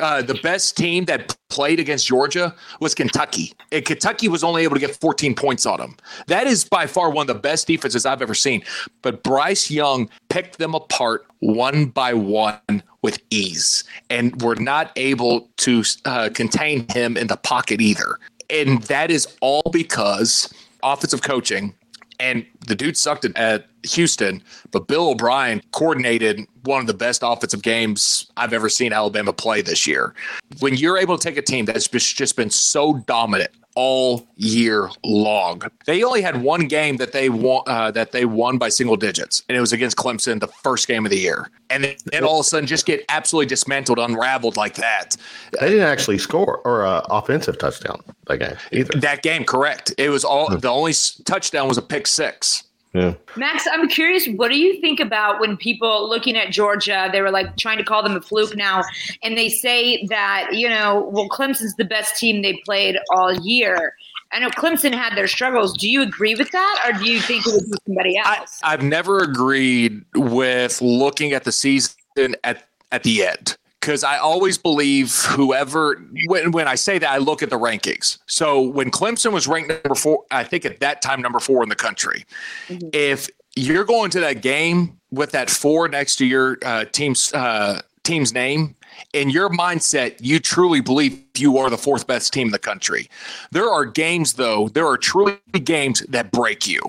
[0.00, 3.52] uh, the best team that played against Georgia was Kentucky.
[3.72, 5.96] And Kentucky was only able to get 14 points on them.
[6.26, 8.62] That is by far one of the best defenses I've ever seen.
[9.02, 15.48] But Bryce Young picked them apart one by one with ease and were not able
[15.58, 18.18] to uh, contain him in the pocket either.
[18.48, 21.74] And that is all because offensive coaching
[22.20, 27.62] and the dude sucked at Houston, but Bill O'Brien coordinated one of the best offensive
[27.62, 30.14] games I've ever seen Alabama play this year.
[30.58, 33.50] When you're able to take a team that's just been so dominant
[33.82, 35.62] all year long.
[35.86, 39.42] They only had one game that they won uh, that they won by single digits,
[39.48, 41.50] and it was against Clemson, the first game of the year.
[41.70, 45.16] And then, all of a sudden, just get absolutely dismantled, unraveled like that.
[45.58, 49.00] They didn't actually score or uh, offensive touchdown that game either.
[49.00, 49.94] That game, correct?
[49.96, 50.92] It was all the only
[51.24, 52.64] touchdown was a pick six.
[52.92, 53.14] Yeah.
[53.36, 57.30] Max, I'm curious, what do you think about when people looking at Georgia, they were
[57.30, 58.82] like trying to call them a fluke now,
[59.22, 63.94] and they say that, you know, well, Clemson's the best team they played all year.
[64.32, 65.76] I know Clemson had their struggles.
[65.76, 68.60] Do you agree with that, or do you think it would be somebody else?
[68.62, 71.94] I, I've never agreed with looking at the season
[72.42, 77.18] at at the end because I always believe whoever when when I say that I
[77.18, 78.18] look at the rankings.
[78.26, 81.68] So when Clemson was ranked number four, I think at that time number four in
[81.68, 82.24] the country.
[82.68, 82.88] Mm-hmm.
[82.92, 87.80] If you're going to that game with that four next to your uh, team's uh,
[88.02, 88.76] team's name,
[89.12, 93.08] in your mindset, you truly believe you are the fourth best team in the country.
[93.50, 96.80] There are games, though, there are truly games that break you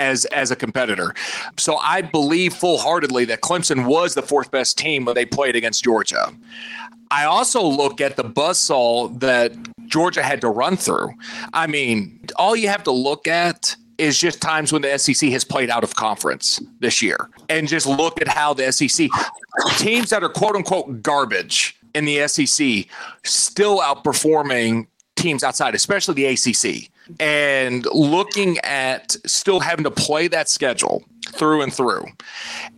[0.00, 1.14] as as a competitor.
[1.58, 5.54] So I believe full heartedly that Clemson was the fourth best team when they played
[5.54, 6.32] against Georgia.
[7.12, 9.52] I also look at the buzzsaw that
[9.86, 11.10] Georgia had to run through.
[11.52, 15.44] I mean, all you have to look at is just times when the SEC has
[15.44, 17.28] played out of conference this year.
[17.48, 19.08] And just look at how the SEC
[19.76, 22.86] teams that are quote unquote garbage in the SEC
[23.24, 24.86] still outperforming
[25.16, 31.62] teams outside, especially the ACC And looking at still having to play that schedule through
[31.62, 32.04] and through.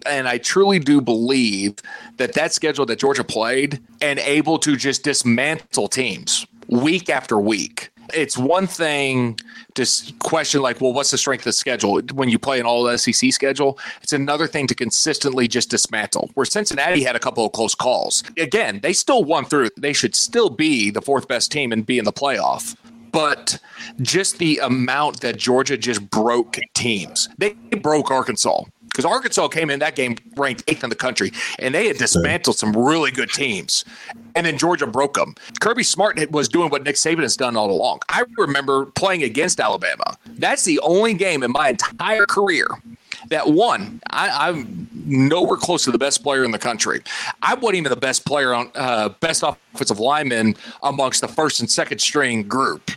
[0.07, 1.77] And I truly do believe
[2.17, 7.91] that that schedule that Georgia played and able to just dismantle teams week after week.
[8.15, 9.39] It's one thing
[9.75, 9.87] to
[10.19, 13.33] question, like, well, what's the strength of the schedule when you play an all SEC
[13.33, 13.79] schedule?
[14.03, 16.31] It's another thing to consistently just dismantle.
[16.35, 18.23] Where Cincinnati had a couple of close calls.
[18.37, 19.71] Again, they still won through.
[19.79, 22.77] They should still be the fourth best team and be in the playoff
[23.13, 23.59] but
[24.01, 27.29] just the amount that Georgia just broke teams.
[27.39, 31.75] They broke Arkansas because Arkansas came in that game ranked eighth in the country, and
[31.75, 33.87] they had dismantled some really good teams.
[34.35, 35.35] And then Georgia broke them.
[35.61, 38.01] Kirby Smart was doing what Nick Saban has done all along.
[38.11, 40.19] I remember playing against Alabama.
[40.27, 42.67] That's the only game in my entire career
[43.29, 47.01] that one, I, am nowhere close to the best player in the country.
[47.43, 51.71] I wasn't even the best player on uh, best offensive lineman amongst the first and
[51.71, 52.91] second string group.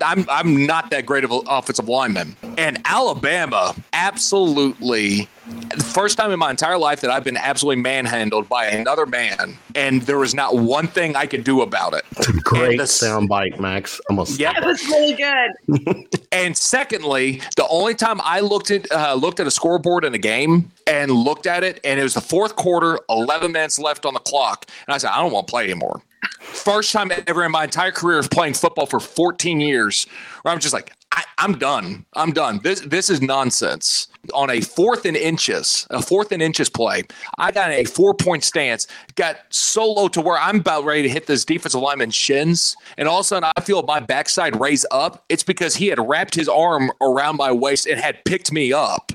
[0.00, 2.36] I'm I'm not that great of an offensive lineman.
[2.58, 8.48] And Alabama absolutely the first time in my entire life that I've been absolutely manhandled
[8.48, 12.04] by another man, and there was not one thing I could do about it.
[12.16, 14.00] It's a great the, soundbite, Max.
[14.08, 14.38] Almost.
[14.38, 16.06] Yeah, it was really good.
[16.32, 20.18] and secondly, the only time I looked at uh, looked at a scoreboard in a
[20.18, 24.14] game and looked at it, and it was the fourth quarter, eleven minutes left on
[24.14, 26.02] the clock, and I said, I don't want to play anymore.
[26.38, 30.06] First time ever in my entire career of playing football for 14 years,
[30.42, 32.06] where I'm just like, I, am done.
[32.14, 32.60] I'm done.
[32.62, 34.08] This this is nonsense.
[34.34, 37.02] On a fourth and inches, a fourth and inches play,
[37.38, 41.08] I got a four point stance, got so low to where I'm about ready to
[41.08, 44.86] hit this defensive lineman's shins, and all of a sudden I feel my backside raise
[44.92, 45.24] up.
[45.28, 49.10] It's because he had wrapped his arm around my waist and had picked me up,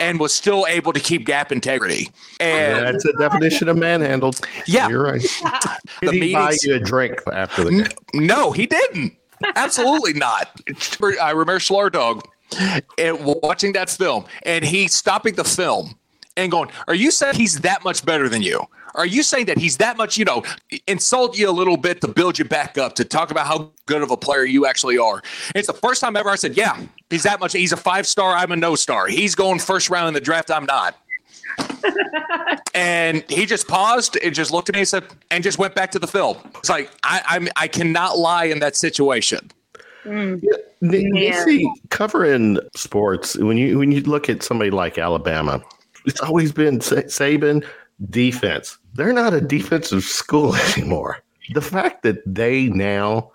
[0.00, 2.08] and was still able to keep gap integrity.
[2.40, 4.40] And that's a definition of manhandled.
[4.66, 5.20] Yeah, you're right.
[6.00, 8.26] Did he buy you a drink after the game?
[8.26, 9.16] No, he didn't.
[9.54, 10.48] Absolutely not.
[11.20, 12.22] I remember Schlardog
[12.98, 15.94] and watching that film and he stopping the film
[16.36, 18.62] and going, Are you saying he's that much better than you?
[18.94, 20.42] Are you saying that he's that much, you know,
[20.88, 24.02] insult you a little bit to build you back up, to talk about how good
[24.02, 25.16] of a player you actually are?
[25.18, 27.52] And it's the first time ever I said, Yeah, he's that much.
[27.52, 28.34] He's a five star.
[28.34, 29.06] I'm a no star.
[29.06, 30.50] He's going first round in the draft.
[30.50, 30.96] I'm not.
[32.74, 35.90] and he just paused and just looked at me and said, and just went back
[35.92, 36.38] to the film.
[36.56, 39.50] It's like I I'm, I cannot lie in that situation.
[40.04, 40.42] Mm.
[40.42, 45.62] Yeah, you see, covering sports when you when you look at somebody like Alabama,
[46.06, 47.64] it's always been Saban
[48.08, 48.78] defense.
[48.94, 51.18] They're not a defensive school anymore.
[51.52, 53.30] The fact that they now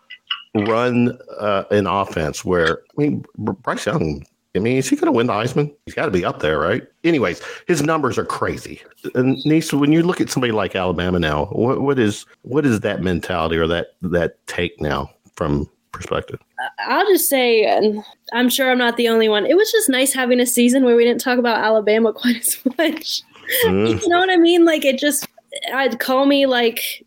[0.55, 4.25] run uh, an offense where I mean Bryce Young
[4.55, 5.73] I mean, is he going to win the Heisman?
[5.85, 6.83] He's got to be up there, right?
[7.03, 8.81] Anyways, his numbers are crazy.
[9.13, 12.79] And Nisa, when you look at somebody like Alabama now, what, what is what is
[12.79, 16.39] that mentality or that that take now from perspective?
[16.79, 19.45] I'll just say, and I'm sure I'm not the only one.
[19.45, 22.57] It was just nice having a season where we didn't talk about Alabama quite as
[22.77, 23.21] much.
[23.65, 24.01] Mm.
[24.01, 24.65] you know what I mean?
[24.65, 25.27] Like it just,
[25.73, 27.05] I'd call me like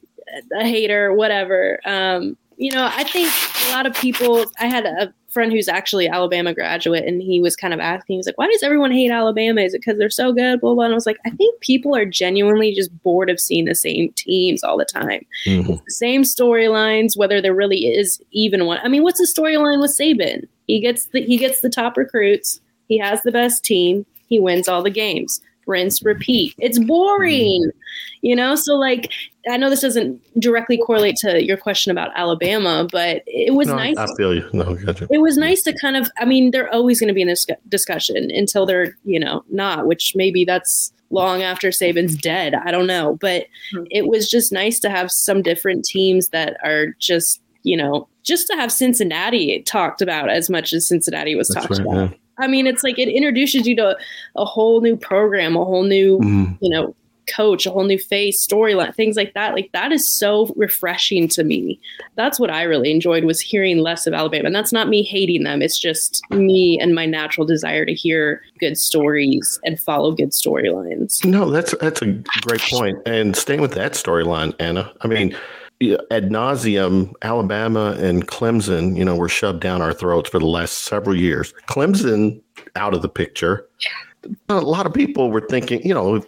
[0.59, 1.81] a hater, whatever.
[1.85, 3.33] Um, you know, I think
[3.69, 4.45] a lot of people.
[4.59, 8.27] I had a friend who's actually Alabama graduate, and he was kind of asking, he's
[8.27, 9.61] like, "Why does everyone hate Alabama?
[9.61, 10.85] Is it because they're so good?" Blah blah.
[10.85, 14.13] And I was like, I think people are genuinely just bored of seeing the same
[14.17, 15.25] teams all the time.
[15.47, 15.75] Mm-hmm.
[15.75, 18.81] The same storylines, whether there really is even one.
[18.83, 20.49] I mean, what's the storyline with Saban?
[20.67, 22.61] He gets the he gets the top recruits.
[22.89, 24.05] He has the best team.
[24.27, 26.55] He wins all the games rinse, repeat.
[26.59, 27.71] It's boring,
[28.23, 28.55] you know?
[28.55, 29.13] So, like,
[29.49, 33.77] I know this doesn't directly correlate to your question about Alabama, but it was no,
[33.77, 33.97] nice.
[33.97, 34.49] I feel you.
[34.53, 35.07] No, gotcha.
[35.11, 37.47] It was nice to kind of, I mean, they're always going to be in this
[37.69, 42.55] discussion until they're, you know, not, which maybe that's long after Saban's dead.
[42.55, 43.17] I don't know.
[43.21, 43.85] But hmm.
[43.91, 48.47] it was just nice to have some different teams that are just, you know, just
[48.49, 52.11] to have Cincinnati talked about as much as Cincinnati was That's talked right, about.
[52.11, 52.17] Yeah.
[52.39, 53.97] I mean, it's like it introduces you to
[54.37, 56.59] a whole new program, a whole new, mm.
[56.61, 56.95] you know,
[57.29, 59.55] coach, a whole new face, storyline, things like that.
[59.55, 61.79] Like that is so refreshing to me.
[62.17, 64.47] That's what I really enjoyed was hearing less of Alabama.
[64.47, 65.63] And that's not me hating them.
[65.63, 71.25] It's just me and my natural desire to hear good stories and follow good storylines.
[71.25, 72.99] No, that's that's a great point.
[73.07, 74.93] And staying with that storyline, Anna.
[75.03, 75.37] I mean,
[75.81, 80.79] ad nauseum, Alabama and Clemson, you know, were shoved down our throats for the last
[80.79, 81.53] several years.
[81.67, 82.41] Clemson
[82.77, 83.69] out of the picture.
[84.49, 86.27] A lot of people were thinking, you know, if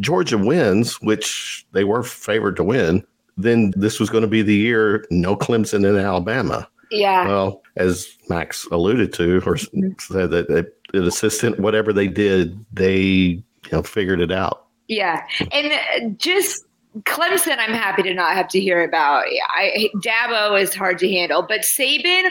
[0.00, 3.04] Georgia wins, which they were favored to win,
[3.36, 6.66] then this was going to be the year no Clemson in Alabama.
[6.90, 7.26] Yeah.
[7.26, 9.90] Well, as Max alluded to, or mm-hmm.
[9.98, 14.66] said that the assistant, whatever they did, they you know figured it out.
[14.88, 16.65] Yeah, and uh, just
[17.02, 19.24] Clemson, I'm happy to not have to hear about.
[19.54, 22.30] I Dabo is hard to handle, but Saban,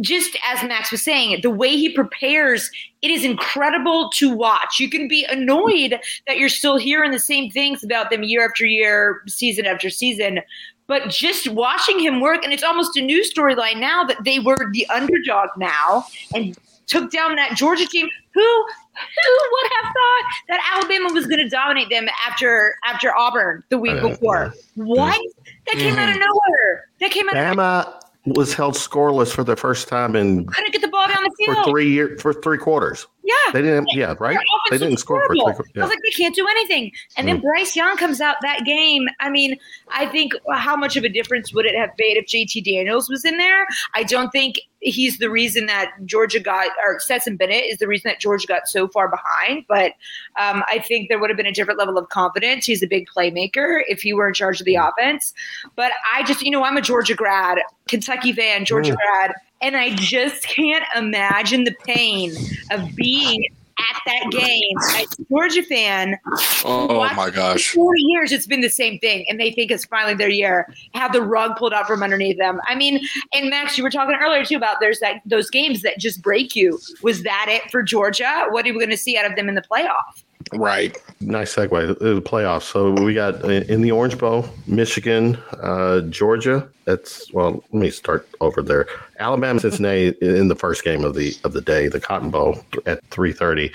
[0.00, 2.70] just as Max was saying, the way he prepares,
[3.02, 4.80] it is incredible to watch.
[4.80, 8.64] You can be annoyed that you're still hearing the same things about them year after
[8.64, 10.40] year, season after season,
[10.86, 14.70] but just watching him work, and it's almost a new storyline now that they were
[14.72, 16.56] the underdog now and
[16.88, 18.08] took down that Georgia team.
[18.34, 23.62] Who who would have thought that Alabama was going to dominate them after after Auburn
[23.68, 24.52] the week Uh, before?
[24.74, 25.20] What?
[25.66, 26.20] That came out of Mm-hmm.
[26.20, 26.84] nowhere.
[27.00, 27.36] That came out.
[27.36, 28.00] of Bama
[28.36, 31.56] was held scoreless for the first time in Couldn't get the ball down the field
[31.58, 33.06] for three year for three quarters.
[33.28, 33.52] Yeah.
[33.52, 33.88] They didn't.
[33.92, 34.38] Yeah, right.
[34.70, 35.40] They didn't score for three.
[35.40, 35.66] quarters.
[35.76, 36.90] I was like, they can't do anything.
[37.16, 37.42] And then Mm.
[37.42, 39.06] Bryce Young comes out that game.
[39.20, 39.56] I mean,
[39.90, 43.08] I think well, how much of a difference would it have made if JT Daniels
[43.10, 43.66] was in there?
[43.94, 48.08] I don't think he's the reason that Georgia got, or Stetson Bennett is the reason
[48.08, 49.64] that Georgia got so far behind.
[49.68, 49.92] But
[50.40, 52.64] um, I think there would have been a different level of confidence.
[52.64, 55.34] He's a big playmaker if he were in charge of the offense.
[55.76, 57.58] But I just, you know, I'm a Georgia grad,
[57.88, 58.96] Kentucky fan, Georgia Mm.
[58.96, 62.32] grad, and I just can't imagine the pain
[62.70, 63.44] of being
[63.78, 66.18] at that game as a Georgia fan.
[66.64, 67.72] Oh my For gosh.
[67.72, 70.72] 40 years, it's been the same thing, and they think it's finally their year.
[70.94, 72.60] Have the rug pulled out from underneath them.
[72.66, 73.00] I mean,
[73.32, 76.56] and Max, you were talking earlier too about there's that those games that just break
[76.56, 76.80] you.
[77.02, 78.46] Was that it for Georgia?
[78.50, 80.24] What are we going to see out of them in the playoff?
[80.52, 80.96] Right.
[81.20, 81.98] Nice segue.
[81.98, 82.62] The playoffs.
[82.62, 86.68] So we got uh, in the Orange Bowl, Michigan, uh, Georgia.
[86.84, 87.62] That's well.
[87.72, 88.86] Let me start over there.
[89.18, 93.04] Alabama, Cincinnati in the first game of the of the day, the Cotton Bowl at
[93.10, 93.72] three thirty.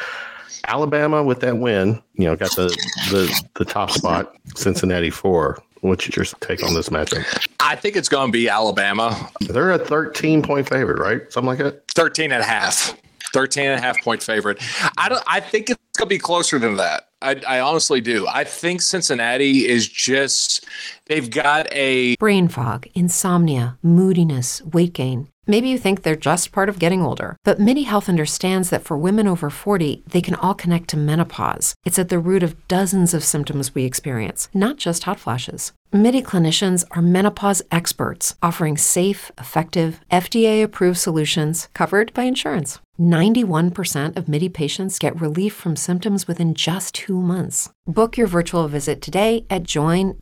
[0.66, 2.68] Alabama with that win, you know, got the
[3.12, 4.36] the the top spot.
[4.56, 5.62] Cincinnati four.
[5.82, 7.26] What's your take on this matchup?
[7.60, 9.30] I think it's going to be Alabama.
[9.42, 11.32] They're a thirteen point favorite, right?
[11.32, 11.92] Something like that.
[11.92, 12.96] 13 and a half.
[13.34, 14.62] 13 and a half point favorite.
[14.98, 17.10] I don't I think it's to be closer than that.
[17.22, 18.28] I, I honestly do.
[18.28, 20.66] I think Cincinnati is just
[21.08, 25.30] they've got a Brain fog, insomnia, moodiness, weight gain.
[25.46, 28.98] Maybe you think they're just part of getting older, but MIDI Health understands that for
[28.98, 31.76] women over 40, they can all connect to menopause.
[31.84, 35.74] It's at the root of dozens of symptoms we experience, not just hot flashes.
[35.96, 42.80] MIDI clinicians are menopause experts offering safe, effective, FDA approved solutions covered by insurance.
[43.00, 47.70] 91% of MIDI patients get relief from symptoms within just two months.
[47.86, 50.18] Book your virtual visit today at joinmidi.com.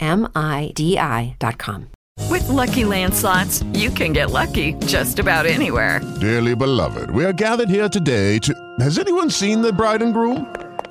[2.29, 6.01] With Lucky Land slots, you can get lucky just about anywhere.
[6.19, 8.53] Dearly beloved, we are gathered here today to.
[8.81, 10.53] Has anyone seen the bride and groom?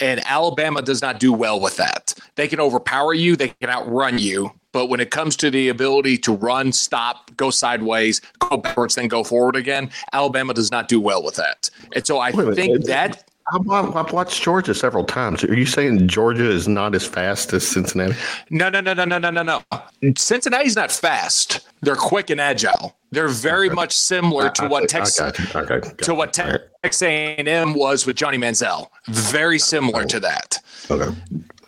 [0.00, 2.14] And Alabama does not do well with that.
[2.36, 4.52] They can overpower you, they can outrun you.
[4.72, 9.08] But when it comes to the ability to run, stop, go sideways, go backwards, then
[9.08, 11.70] go forward again, Alabama does not do well with that.
[11.94, 12.54] And so I Wait a minute.
[12.56, 15.44] think that I've, I've watched Georgia several times.
[15.44, 18.14] Are you saying Georgia is not as fast as Cincinnati?
[18.50, 19.62] No, no, no, no, no, no, no, no.
[20.16, 21.66] Cincinnati's not fast.
[21.80, 22.96] They're quick and agile.
[23.10, 28.16] They're very much similar to what Texas Okay, okay, to what Texas A&M was with
[28.16, 28.88] Johnny Manziel.
[29.06, 30.58] Very similar to that.
[30.90, 31.14] Okay.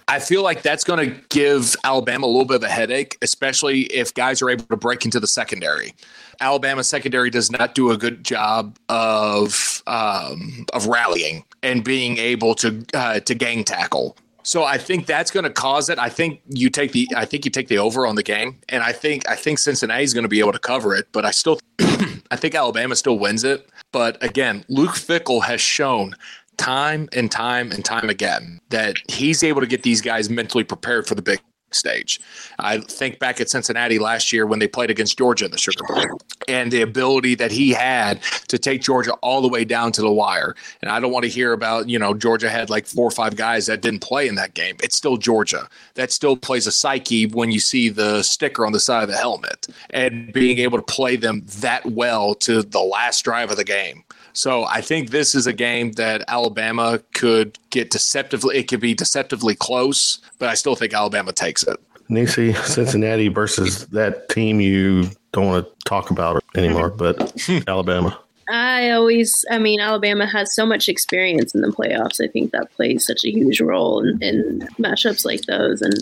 [0.09, 3.83] I feel like that's going to give Alabama a little bit of a headache, especially
[3.83, 5.95] if guys are able to break into the secondary.
[6.41, 12.55] Alabama secondary does not do a good job of um, of rallying and being able
[12.57, 14.17] to uh, to gang tackle.
[14.43, 15.99] So I think that's going to cause it.
[15.99, 18.83] I think you take the I think you take the over on the game, and
[18.83, 21.09] I think I think Cincinnati's going to be able to cover it.
[21.13, 23.69] But I still I think Alabama still wins it.
[23.93, 26.15] But again, Luke Fickell has shown
[26.57, 31.07] time and time and time again that he's able to get these guys mentally prepared
[31.07, 31.41] for the big
[31.73, 32.21] stage.
[32.59, 35.85] I think back at Cincinnati last year when they played against Georgia in the Sugar
[35.89, 40.03] Bowl and the ability that he had to take Georgia all the way down to
[40.03, 40.55] the wire.
[40.83, 43.37] And I don't want to hear about, you know, Georgia had like four or five
[43.37, 44.77] guys that didn't play in that game.
[44.83, 45.69] It's still Georgia.
[45.95, 49.17] That still plays a psyche when you see the sticker on the side of the
[49.17, 53.65] helmet and being able to play them that well to the last drive of the
[53.65, 54.05] game.
[54.33, 58.57] So I think this is a game that Alabama could get deceptively.
[58.57, 61.79] It could be deceptively close, but I still think Alabama takes it.
[62.09, 67.59] Nisi, Cincinnati versus that team you don't want to talk about anymore, mm-hmm.
[67.59, 68.19] but Alabama.
[68.51, 72.23] I always, I mean, Alabama has so much experience in the playoffs.
[72.23, 75.81] I think that plays such a huge role in, in matchups like those.
[75.81, 75.95] And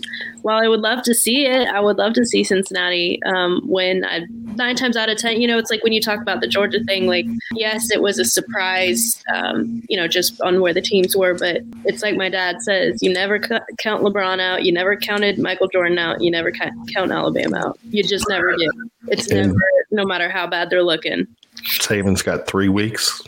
[0.42, 4.04] while I would love to see it, I would love to see Cincinnati um, win.
[4.04, 4.20] I,
[4.54, 6.82] nine times out of ten, you know, it's like when you talk about the Georgia
[6.84, 7.06] thing.
[7.06, 11.34] Like, yes, it was a surprise, um, you know, just on where the teams were.
[11.34, 14.64] But it's like my dad says: you never cu- count LeBron out.
[14.64, 16.22] You never counted Michael Jordan out.
[16.22, 17.78] You never count Alabama out.
[17.90, 18.70] You just never do.
[19.08, 19.54] It's never,
[19.90, 21.26] no matter how bad they're looking.
[21.62, 23.22] Saban's got three weeks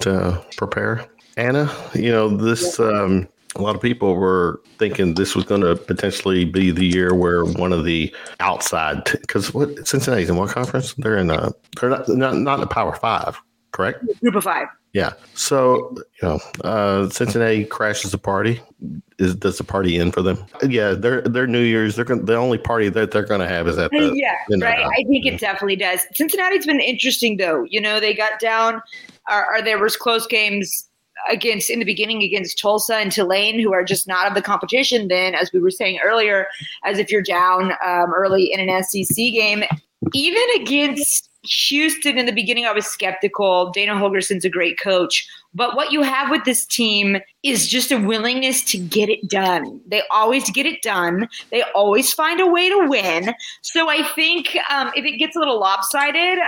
[0.00, 1.06] to prepare.
[1.36, 5.76] Anna, you know, this, um, a lot of people were thinking this was going to
[5.76, 10.94] potentially be the year where one of the outside, because what Cincinnati's in what conference?
[10.94, 13.40] They're in a, they're not, not, not in the Power Five,
[13.76, 14.04] correct?
[14.20, 14.68] Group of five.
[14.94, 15.12] Yeah.
[15.34, 18.60] So, you know, uh, Cincinnati crashes the party.
[19.18, 20.42] Is does the party end for them?
[20.66, 21.96] Yeah, their their New Year's.
[21.96, 24.78] They're gonna, the only party that they're going to have is at the yeah, right.
[24.78, 24.90] hour.
[24.92, 26.06] I think it definitely does.
[26.14, 27.66] Cincinnati's been interesting though.
[27.68, 28.80] You know, they got down,
[29.30, 30.88] or, or there was close games
[31.30, 35.08] against in the beginning against Tulsa and Tulane, who are just not of the competition.
[35.08, 36.46] Then, as we were saying earlier,
[36.84, 39.64] as if you're down um, early in an SEC game,
[40.14, 43.70] even against Houston in the beginning, I was skeptical.
[43.70, 45.26] Dana Holgorsen's a great coach.
[45.54, 49.80] But what you have with this team is just a willingness to get it done.
[49.86, 51.28] They always get it done.
[51.50, 53.34] They always find a way to win.
[53.62, 56.38] So I think um, if it gets a little lopsided,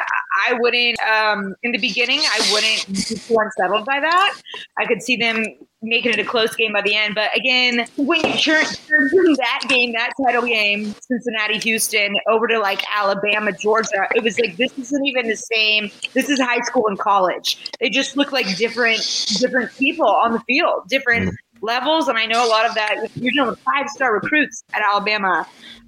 [0.46, 4.40] I wouldn't, um, in the beginning, I wouldn't be too unsettled by that.
[4.76, 5.44] I could see them
[5.82, 7.14] making it a close game by the end.
[7.14, 12.46] But again, when you turn, turn from that game, that title game, Cincinnati, Houston, over
[12.48, 15.90] to like Alabama, Georgia, it was like this isn't even the same.
[16.14, 17.70] This is high school and college.
[17.80, 19.00] They just look like different
[19.38, 22.08] different people on the field, different levels.
[22.08, 23.08] And I know a lot of that.
[23.14, 25.46] You're dealing with five star recruits at Alabama,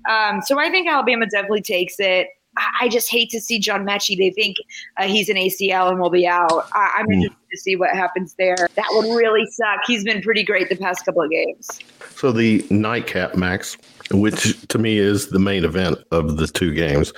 [0.08, 2.28] um, so I think Alabama definitely takes it.
[2.60, 4.16] I I just hate to see John Metchie.
[4.16, 4.56] They think
[4.98, 6.68] uh, he's an ACL and will be out.
[6.74, 8.68] I- I'm interested to see what happens there.
[8.76, 9.80] That would really suck.
[9.86, 11.68] He's been pretty great the past couple of games.
[12.14, 13.76] So the nightcap, Max,
[14.12, 17.12] which to me is the main event of the two games,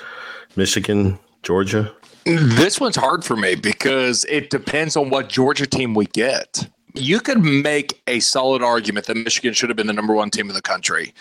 [0.57, 1.93] Michigan, Georgia.
[2.25, 6.69] This one's hard for me because it depends on what Georgia team we get.
[6.95, 10.49] You could make a solid argument that Michigan should have been the number one team
[10.49, 11.15] in the country.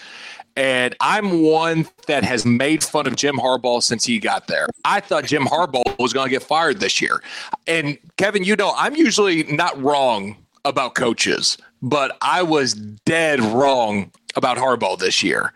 [0.56, 4.68] And I'm one that has made fun of Jim Harbaugh since he got there.
[4.86, 7.22] I thought Jim Harbaugh was going to get fired this year.
[7.68, 10.36] And Kevin, you know, I'm usually not wrong
[10.66, 15.54] about coaches, but I was dead wrong about Harbaugh this year.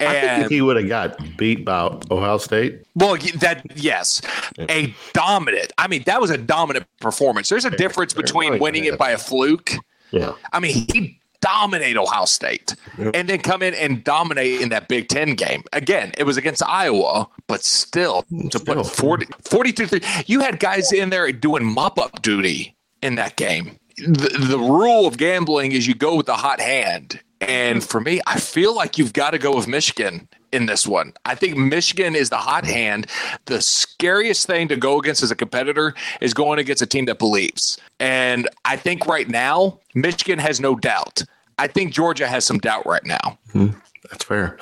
[0.00, 4.20] I think And he would have got beat by Ohio State, well, that yes,
[4.58, 5.72] a dominant.
[5.78, 7.48] I mean, that was a dominant performance.
[7.48, 9.72] There's a difference between winning it by a fluke.
[10.10, 12.74] yeah, I mean, he dominate Ohio State
[13.14, 15.62] and then come in and dominate in that Big Ten game.
[15.72, 18.74] Again, it was against Iowa, but still to Still.
[18.82, 20.00] put 40, 42 3.
[20.26, 23.78] You had guys in there doing mop up duty in that game.
[23.98, 27.20] The, the rule of gambling is you go with the hot hand.
[27.40, 31.12] And for me, I feel like you've got to go with Michigan in this one.
[31.26, 33.06] I think Michigan is the hot hand.
[33.44, 37.18] The scariest thing to go against as a competitor is going against a team that
[37.18, 37.78] believes.
[38.00, 41.22] And I think right now, Michigan has no doubt.
[41.58, 43.38] I think Georgia has some doubt right now.
[43.54, 44.58] that's fair.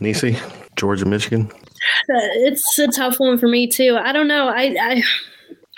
[0.00, 0.36] Nisi,
[0.76, 1.50] Georgia, Michigan.
[1.52, 3.96] Uh, It's a tough one for me too.
[4.00, 4.48] I don't know.
[4.48, 5.02] I, I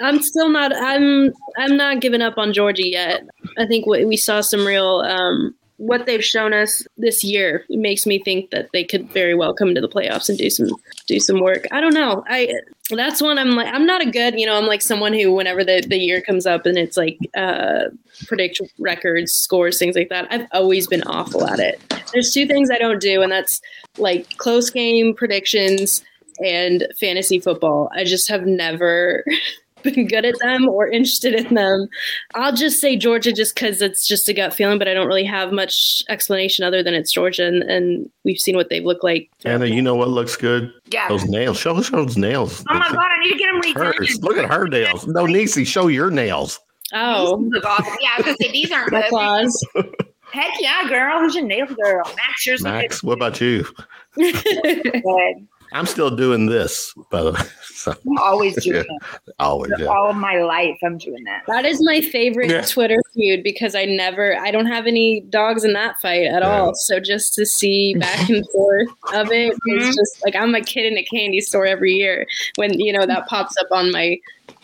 [0.01, 0.75] I'm still not.
[0.75, 3.23] I'm I'm not giving up on Georgia yet.
[3.59, 5.01] I think we we saw some real.
[5.07, 9.53] Um, what they've shown us this year makes me think that they could very well
[9.53, 10.69] come to the playoffs and do some
[11.07, 11.67] do some work.
[11.73, 12.25] I don't know.
[12.29, 12.53] I
[12.91, 15.65] that's one I'm like I'm not a good you know I'm like someone who whenever
[15.65, 17.85] the, the year comes up and it's like uh,
[18.27, 20.29] predict records, scores, things like that.
[20.31, 21.81] I've always been awful at it.
[22.13, 23.61] There's two things I don't do, and that's
[23.99, 26.05] like close game predictions
[26.45, 27.91] and fantasy football.
[27.95, 29.25] I just have never
[29.85, 31.89] been good at them or interested in them.
[32.35, 35.25] I'll just say Georgia just because it's just a gut feeling, but I don't really
[35.25, 39.31] have much explanation other than it's Georgia and, and we've seen what they look like.
[39.45, 40.73] Anna, you know what looks good?
[40.91, 41.09] Yeah.
[41.09, 41.59] Those nails.
[41.59, 42.65] Show us those nails.
[42.69, 44.19] Oh my god, I need to get him Hers.
[44.19, 44.23] redone.
[44.25, 45.07] Look at her nails.
[45.07, 46.59] No, Nisi, show your nails.
[46.93, 47.95] Oh, These look awesome.
[48.01, 49.11] Yeah, I was gonna say these aren't my good.
[49.11, 49.67] claws.
[50.33, 51.21] Heck yeah, girl.
[51.21, 52.03] Who's your nail girl?
[52.17, 53.65] Max, yours look Max, what about you?
[54.17, 55.47] good.
[55.75, 57.41] I'm still doing this, by the way.
[57.85, 59.09] So, I'm always doing Yeah.
[59.27, 59.35] that.
[59.41, 59.89] always, yeah.
[59.89, 61.43] All of my life, I'm doing that.
[61.49, 62.63] That is my favorite Yeah.
[62.63, 66.75] Twitter feud because I never, I don't have any dogs in that fight at all.
[66.75, 69.91] So just to see back and forth of it, it is mm-hmm.
[69.91, 73.27] just like I'm a kid in a candy store every year when you know that
[73.27, 74.19] pops up on my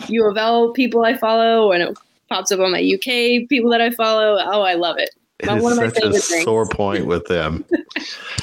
[0.09, 1.99] U of L people I follow and it
[2.31, 4.39] pops up on my UK people that I follow.
[4.41, 5.11] Oh, I love it.
[5.43, 6.45] It Not is one of my such a favorite things.
[6.45, 7.64] sore point with them.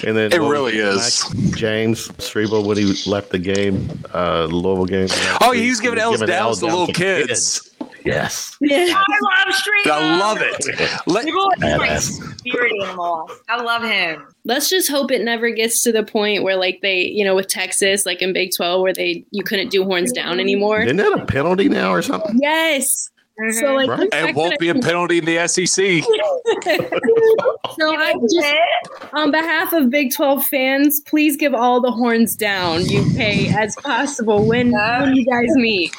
[0.05, 0.95] And then It really is.
[1.33, 5.07] Max James Strebo when he left the game, uh, the Louisville game.
[5.41, 7.73] Oh, he was giving L's Giving downs to L little downs kids.
[8.05, 8.55] Yes.
[8.61, 8.85] Yeah.
[8.95, 9.85] I love Street.
[9.87, 10.89] I love it.
[11.07, 12.37] Let- People is my Badass.
[12.39, 13.29] spirit animal.
[13.49, 14.25] I love him.
[14.45, 17.47] Let's just hope it never gets to the point where like they, you know, with
[17.47, 20.81] Texas, like in Big 12 where they you couldn't do horns down anymore.
[20.81, 22.37] Isn't that a penalty now or something?
[22.41, 23.09] Yes.
[23.51, 24.09] So like Right.
[24.11, 26.03] it won't be a penalty in the SEC.
[27.79, 32.85] So I just on behalf of Big 12 fans, please give all the horns down
[32.85, 35.95] you pay as possible when when you guys meet.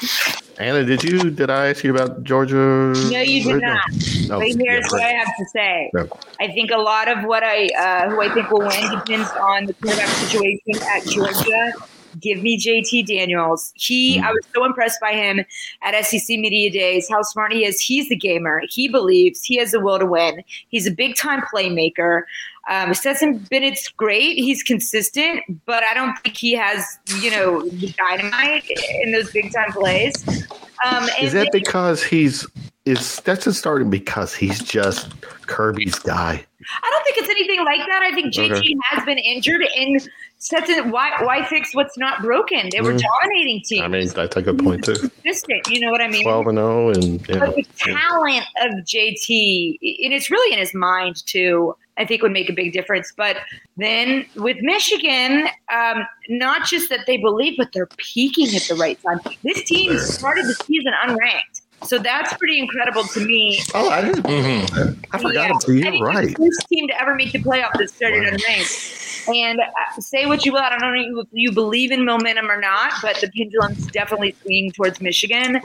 [0.59, 1.30] Anna, did you?
[1.30, 2.57] Did I ask you about Georgia?
[2.57, 3.80] No, you did not.
[4.26, 4.41] No.
[4.41, 5.91] But here's yeah, what I have to say.
[5.95, 6.09] No.
[6.41, 9.66] I think a lot of what I, uh, who I think will win depends on
[9.66, 11.72] the quarterback situation at Georgia.
[12.21, 13.73] Give me JT Daniels.
[13.75, 15.45] He, I was so impressed by him
[15.83, 17.81] at SEC Media Days, how smart he is.
[17.81, 18.62] He's the gamer.
[18.69, 20.43] He believes he has the will to win.
[20.69, 22.23] He's a big time playmaker.
[22.69, 24.37] Um, Stetson Bennett's great.
[24.37, 28.69] He's consistent, but I don't think he has, you know, the dynamite
[29.03, 30.47] in those big time plays.
[30.85, 32.47] Um, Is that because he's
[32.85, 36.47] is Stetson starting because he's just Kirby's guy?
[36.83, 38.03] I don't think it's anything like that.
[38.03, 38.75] I think JT Okay.
[38.91, 40.09] has been injured and
[40.39, 40.91] Stetson.
[40.91, 42.69] Why why fix what's not broken?
[42.71, 43.03] They were Mm.
[43.03, 43.83] dominating teams.
[43.83, 44.95] I mean, that's a good point too.
[44.95, 45.66] consistent.
[45.69, 46.23] You know what I mean?
[46.25, 47.39] Twelve and zero, and yeah.
[47.41, 51.75] But the talent of JT, and it's really in his mind too.
[51.97, 53.12] I think would make a big difference.
[53.16, 53.39] But
[53.77, 58.97] then with Michigan, um, not just that they believe, but they're peaking at the right
[59.03, 59.19] time.
[59.43, 63.61] This team started the season unranked, so that's pretty incredible to me.
[63.74, 64.24] Oh, I didn't.
[64.24, 64.97] Mhm.
[65.12, 65.47] I forgot Yeah.
[65.51, 65.79] about you.
[65.79, 66.29] I think You're it's right.
[66.29, 69.29] the first team to ever make the playoff that started unranked.
[69.29, 72.59] And uh, say what you will, I don't know if you believe in momentum or
[72.61, 75.61] not, but the pendulum's definitely swinging towards Michigan.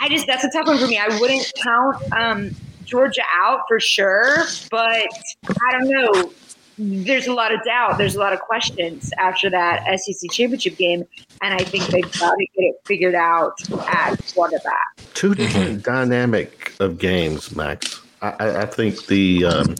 [0.00, 0.98] I just that's a tough one for me.
[0.98, 2.50] I wouldn't count um,
[2.84, 4.38] Georgia out for sure,
[4.70, 5.06] but
[5.46, 6.32] I don't know.
[6.78, 7.98] There's a lot of doubt.
[7.98, 11.04] There's a lot of questions after that SEC championship game,
[11.42, 13.54] and I think they've got to get it figured out
[13.88, 14.96] at quarterback.
[15.14, 18.00] Two different dynamic of games, Max.
[18.22, 19.74] I, I, I think the um,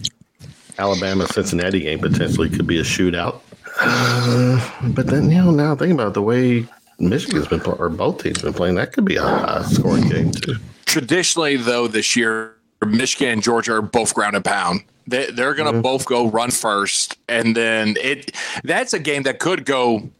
[0.78, 3.40] Alabama Cincinnati game potentially could be a shootout.
[3.80, 6.66] Uh, but then, you know, now think about the way
[6.99, 10.32] Michigan's been playing, or both teams been playing, that could be a high scoring game
[10.32, 10.57] too.
[10.86, 12.55] Traditionally, though, this year,
[12.85, 14.85] Michigan and Georgia are both ground and pound.
[15.07, 18.33] They, they're going to both go run first, and then it.
[18.62, 20.11] That's a game that could go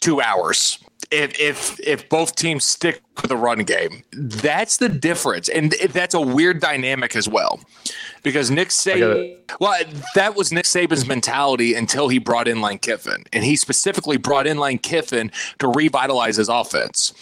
[0.00, 0.78] two hours
[1.10, 4.04] if if if both teams stick with the run game.
[4.12, 7.60] That's the difference, and that's a weird dynamic as well,
[8.22, 9.38] because Nick Saban.
[9.60, 9.82] Well,
[10.14, 14.46] that was Nick Saban's mentality until he brought in Lane Kiffin, and he specifically brought
[14.46, 17.12] in Lane Kiffin to revitalize his offense.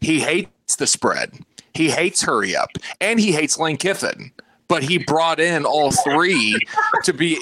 [0.00, 1.32] He hates the spread.
[1.74, 2.70] He hates hurry up,
[3.00, 4.32] and he hates Lane Kiffin.
[4.68, 6.58] But he brought in all three
[7.04, 7.38] to be.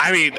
[0.00, 0.36] I mean,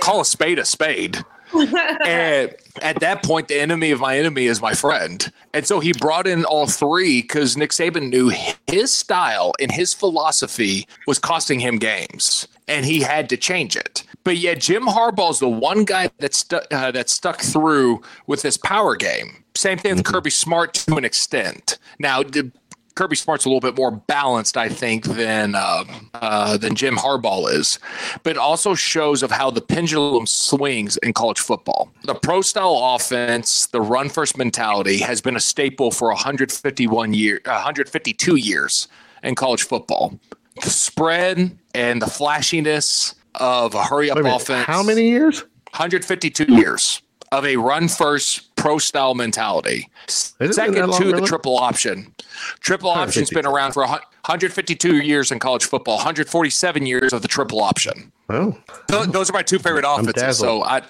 [0.00, 1.18] call a spade a spade.
[2.06, 5.30] and at that point, the enemy of my enemy is my friend.
[5.52, 8.32] And so he brought in all three because Nick Saban knew
[8.66, 14.02] his style and his philosophy was costing him games, and he had to change it.
[14.24, 18.56] But yet, Jim Harbaugh's the one guy that stuck uh, that stuck through with this
[18.56, 19.44] power game.
[19.54, 21.78] Same thing with Kirby Smart to an extent.
[21.98, 22.50] Now, the,
[22.94, 27.52] Kirby Smart's a little bit more balanced, I think, than um, uh, than Jim Harbaugh
[27.52, 27.78] is,
[28.22, 31.90] but it also shows of how the pendulum swings in college football.
[32.04, 37.40] The pro style offense, the run first mentality, has been a staple for 151 year,
[37.44, 38.88] 152 years
[39.22, 40.18] in college football.
[40.62, 44.66] The spread and the flashiness of a hurry up a offense.
[44.66, 45.40] How many years?
[45.70, 49.90] 152 years of a run first pro style mentality.
[50.06, 52.14] Has it been Second that long, to the triple option.
[52.60, 57.60] Triple option's been around for 152 years in college football, 147 years of the triple
[57.60, 58.12] option.
[58.30, 58.56] Oh,
[58.88, 60.38] Th- Those are my two favorite offenses.
[60.38, 60.82] So I,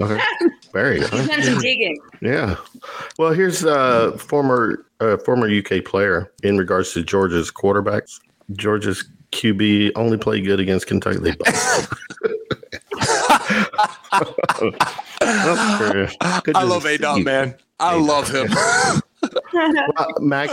[0.00, 0.20] okay.
[0.72, 1.28] Very He's good.
[1.28, 1.98] done some digging.
[2.22, 2.56] Yeah.
[3.18, 8.20] Well, here's a former uh, former UK player in regards to Georgia's quarterbacks.
[8.52, 9.04] Georgia's
[9.38, 11.18] QB only played good against Kentucky.
[11.20, 11.94] They both.
[15.20, 16.08] That's true.
[16.44, 17.24] Good I love A see Dot, you.
[17.24, 17.54] man.
[17.80, 18.48] I love him.
[19.52, 20.48] Uh, Mac,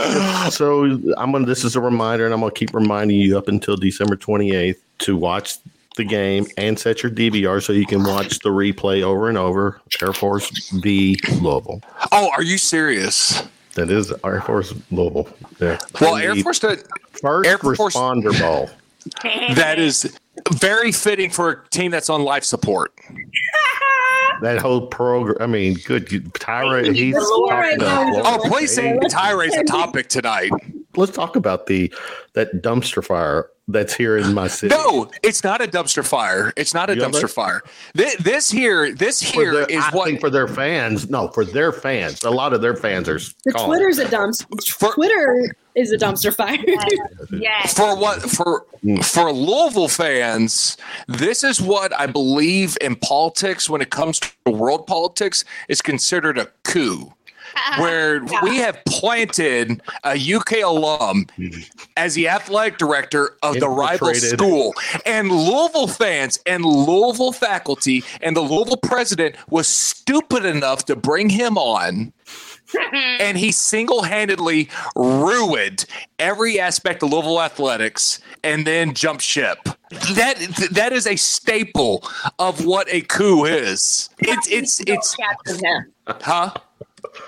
[0.50, 0.84] so
[1.16, 1.46] I'm gonna.
[1.46, 5.16] This is a reminder, and I'm gonna keep reminding you up until December 28th to
[5.16, 5.58] watch
[5.96, 9.80] the game and set your DVR so you can watch the replay over and over.
[10.02, 11.80] Air Force v Louisville.
[12.10, 13.40] oh, are you serious?
[13.76, 15.28] That is Air Force Louisville.
[15.60, 15.78] Yeah.
[16.00, 16.82] Well, Air Force, did-
[17.22, 18.68] first Air Force- responder ball.
[19.54, 20.18] that is
[20.52, 22.92] very fitting for a team that's on life support.
[24.42, 25.38] That whole program.
[25.40, 26.12] I mean, good.
[26.12, 28.42] you- Tyra, he's Lord, talking about.
[28.44, 30.50] Oh, please say Tyra's a topic tonight.
[30.94, 31.90] let's talk about the
[32.34, 34.74] that dumpster fire that's here in my city.
[34.74, 36.52] No, it's not a dumpster fire.
[36.56, 37.62] It's not a You dumpster fire.
[37.94, 41.10] This, this here, this For here their- is I what think for their fans.
[41.10, 42.22] No, for their fans.
[42.22, 43.70] A lot of their fans are The calling.
[43.78, 44.94] Twitter's a dumpster.
[44.94, 46.58] Twitter is a dumpster fire.
[47.32, 47.74] Yes.
[47.76, 48.64] for what for
[49.02, 50.76] for Louisville fans,
[51.08, 56.38] this is what I believe in politics when it comes to world politics is considered
[56.38, 57.12] a coup.
[57.78, 61.26] Where we have planted a UK alum
[61.96, 64.74] as the athletic director of the rival school.
[65.04, 71.28] And Louisville fans and Louisville faculty and the Louisville president was stupid enough to bring
[71.28, 72.12] him on
[72.92, 75.84] and he single-handedly ruined
[76.18, 79.58] every aspect of Louisville athletics and then jumped ship.
[79.90, 82.02] That that is a staple
[82.38, 84.10] of what a coup is.
[84.18, 85.16] It's it's it's
[86.08, 86.54] huh?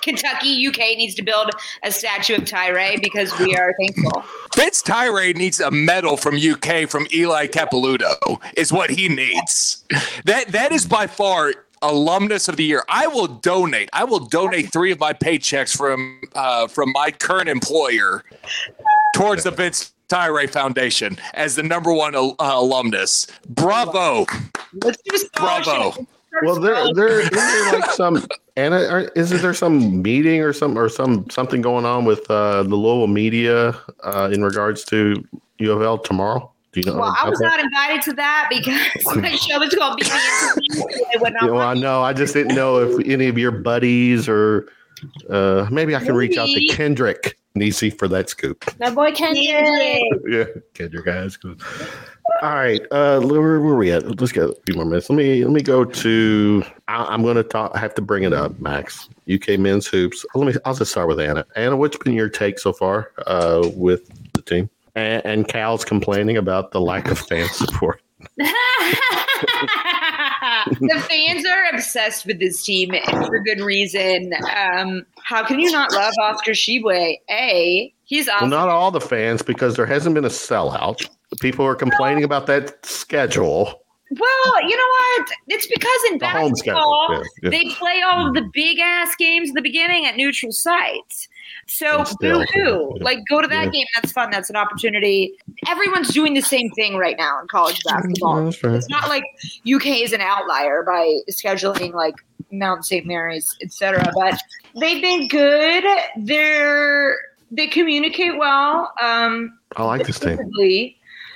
[0.03, 1.51] Kentucky, UK needs to build
[1.83, 4.25] a statue of Tyra because we are thankful.
[4.57, 9.85] Vince Tyra needs a medal from UK from Eli Capilouto is what he needs.
[10.25, 11.53] That that is by far
[11.83, 12.85] alumnus of the year.
[12.89, 13.89] I will donate.
[13.93, 18.25] I will donate three of my paychecks from uh, from my current employer
[19.15, 23.27] towards the Vince Tyra Foundation as the number one uh, alumnus.
[23.49, 24.27] Bravo,
[24.83, 26.07] Let's do a bravo.
[26.43, 28.25] Well, there, there, is there like some,
[28.57, 32.63] Anna, are, is there some meeting or some, or some something going on with uh,
[32.63, 35.25] the Louisville media uh, in regards to
[35.59, 36.53] U of L tomorrow?
[36.73, 36.99] Do you know?
[36.99, 37.47] Well, I was that?
[37.47, 40.85] not invited to that because my show is called Beat the Interview.
[41.27, 42.03] I Yeah, well, I know.
[42.03, 44.69] I just didn't know if any of your buddies or
[45.31, 46.69] uh, maybe I can reach out to Maybe.
[46.69, 48.65] Kendrick Nisi for that scoop.
[48.81, 50.03] My boy Kendrick.
[50.29, 51.39] Yeah, Kendrick guys.
[52.43, 54.21] All right, uh, where, where are we at?
[54.21, 55.11] Let's get a few more minutes.
[55.11, 56.63] Let me let me go to.
[56.87, 57.73] I, I'm going to talk.
[57.75, 59.09] I have to bring it up, Max.
[59.33, 60.25] UK men's hoops.
[60.35, 60.61] Let me.
[60.65, 61.45] I'll just start with Anna.
[61.57, 64.71] Anna, what's been your take so far uh, with the team?
[64.95, 68.03] And, and Cal's complaining about the lack of fan support.
[70.81, 74.33] the fans are obsessed with this team and for good reason.
[74.57, 77.17] Um, how can you not love Oscar Tshiebwe?
[77.31, 81.09] A, he's Well, not all the fans, because there hasn't been a sellout.
[81.41, 83.83] People are complaining about that schedule.
[84.11, 85.31] Well, you know what?
[85.49, 87.51] It's because in The basketball, yeah, yeah.
[87.51, 91.29] they play all of the big ass games at the beginning at neutral sites.
[91.67, 92.95] So boo hoo.
[92.97, 93.05] yeah.
[93.05, 93.85] Like go to that game.
[93.95, 94.31] That's fun.
[94.31, 95.35] That's an opportunity.
[95.67, 98.45] Everyone's doing the same thing right now in college basketball.
[98.45, 98.75] That's fair.
[98.75, 99.25] It's not like
[99.71, 102.15] UK is an outlier by scheduling like
[102.51, 103.05] Mount St.
[103.05, 104.11] Mary's, etc.
[104.15, 104.41] But
[104.81, 105.85] they've been good.
[106.17, 107.19] They're
[107.51, 108.93] they communicate well.
[109.03, 110.39] Um, I like this team.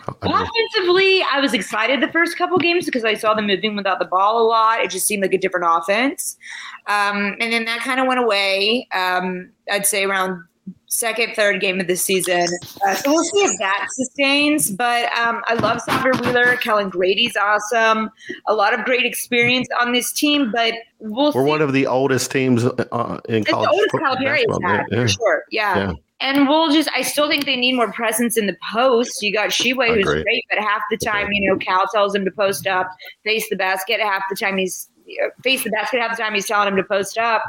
[0.06, 0.32] Defensively.
[0.32, 0.50] I do.
[0.74, 4.04] Offensively, I was excited the first couple games because I saw them moving without the
[4.06, 4.80] ball a lot.
[4.80, 6.36] It just seemed like a different offense.
[6.86, 10.42] Um, and then that kind of went away, um, I'd say around
[10.86, 12.46] second, third game of the season.
[12.86, 14.70] Uh, so we'll see if that sustains.
[14.70, 16.56] But um, I love Sahvir Wheeler.
[16.56, 18.10] Kellen Grady's awesome.
[18.46, 21.48] A lot of great experience on this team, but we'll We're see.
[21.48, 23.70] one of the oldest teams uh, in It's the college.
[23.72, 24.84] oldest football- Calipari Yeah.
[25.02, 25.44] for sure.
[25.50, 25.76] Yeah.
[25.78, 25.92] Yeah.
[26.22, 29.20] And we'll just, I still think they need more presence in the post.
[29.22, 32.30] You got Tshiebwe, who's great, but half the time, you know, Cal tells him to
[32.30, 32.88] post up,
[33.24, 34.00] face the basket.
[34.00, 34.88] Half the time, he's
[35.22, 36.00] uh, face the basket.
[36.00, 37.42] Half the time, he's telling him to post up.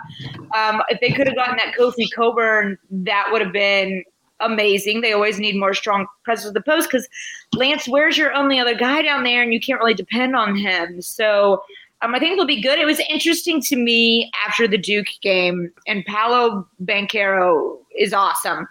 [0.55, 4.03] Um, if they could have gotten that Kofi Cockburn, that would have been
[4.39, 5.01] amazing.
[5.01, 7.07] They always need more strong presence at the post because
[7.53, 11.01] Lance, Ware's your only other guy down there, and you can't really depend on him.
[11.01, 11.63] So.
[12.04, 12.80] Um, I think it'll be good.
[12.80, 18.68] It was interesting to me after the Duke game, and Paolo Banchero is awesome.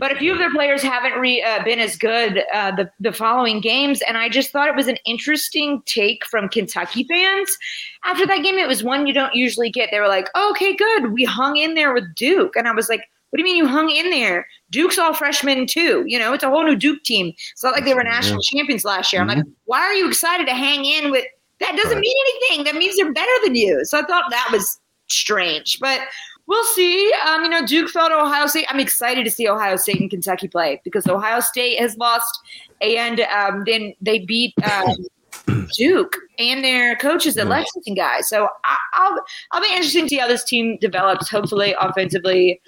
[0.00, 3.12] But a few of their players haven't re, uh, been as good uh, the the
[3.12, 7.56] following games, and I just thought it was an interesting take from Kentucky fans.
[8.04, 9.90] After that game, it was one you don't usually get.
[9.90, 12.88] They were like, oh, "Okay, good, we hung in there with Duke," and I was
[12.88, 14.46] like, "What do you mean you hung in there?
[14.70, 16.02] Duke's all freshmen too.
[16.06, 17.32] You know, it's a whole new Duke team.
[17.52, 20.46] It's not like they were national champions last year." I'm like, "Why are you excited
[20.46, 21.24] to hang in with?"
[21.60, 22.00] That doesn't Right.
[22.00, 22.64] mean anything.
[22.64, 23.84] That means they're better than you.
[23.84, 26.00] So I thought that was strange, but
[26.46, 27.12] we'll see.
[27.26, 28.66] Um, you know, Duke fell to Ohio State.
[28.68, 32.38] I'm excited to see Ohio State and Kentucky play because Ohio State has lost,
[32.80, 38.28] and um, then they beat um, Duke and their coaches at Lexington guys.
[38.28, 41.30] So I, I'll I'll be interested to see how this team develops.
[41.30, 42.60] Hopefully, offensively.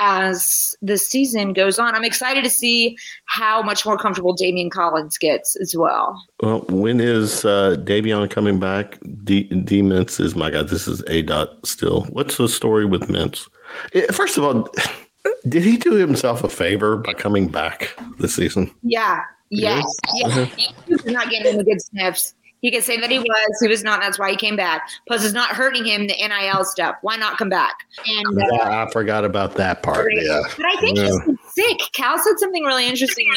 [0.00, 5.18] As the season goes on, I'm excited to see how much more comfortable Daimion Collins
[5.18, 6.24] gets as well.
[6.40, 8.98] Well, when is uh, Davion coming back?
[9.24, 10.68] D, D Mintz is my God.
[10.68, 12.02] This is a dot still.
[12.10, 13.48] What's the story with Mintz?
[13.92, 14.68] Eh, First of all,
[15.48, 18.72] did he do himself a favor by coming back this season?
[18.82, 19.20] Yeah.
[19.50, 19.84] Yes.
[20.14, 20.46] Yeah.
[20.56, 20.70] Yeah.
[20.86, 22.34] He's not getting any good sniffs.
[22.60, 23.58] He could say that he was.
[23.60, 24.00] He was not.
[24.00, 24.88] That's why he came back.
[25.06, 26.08] Plus, it's not hurting him.
[26.08, 26.96] The NIL stuff.
[27.02, 27.74] Why not come back?
[28.06, 30.12] And uh, Yeah, I forgot about that part.
[30.12, 30.40] Yeah.
[30.56, 31.10] But I think Yeah.
[31.26, 31.78] he's sick.
[31.92, 33.28] Cal said something really interesting.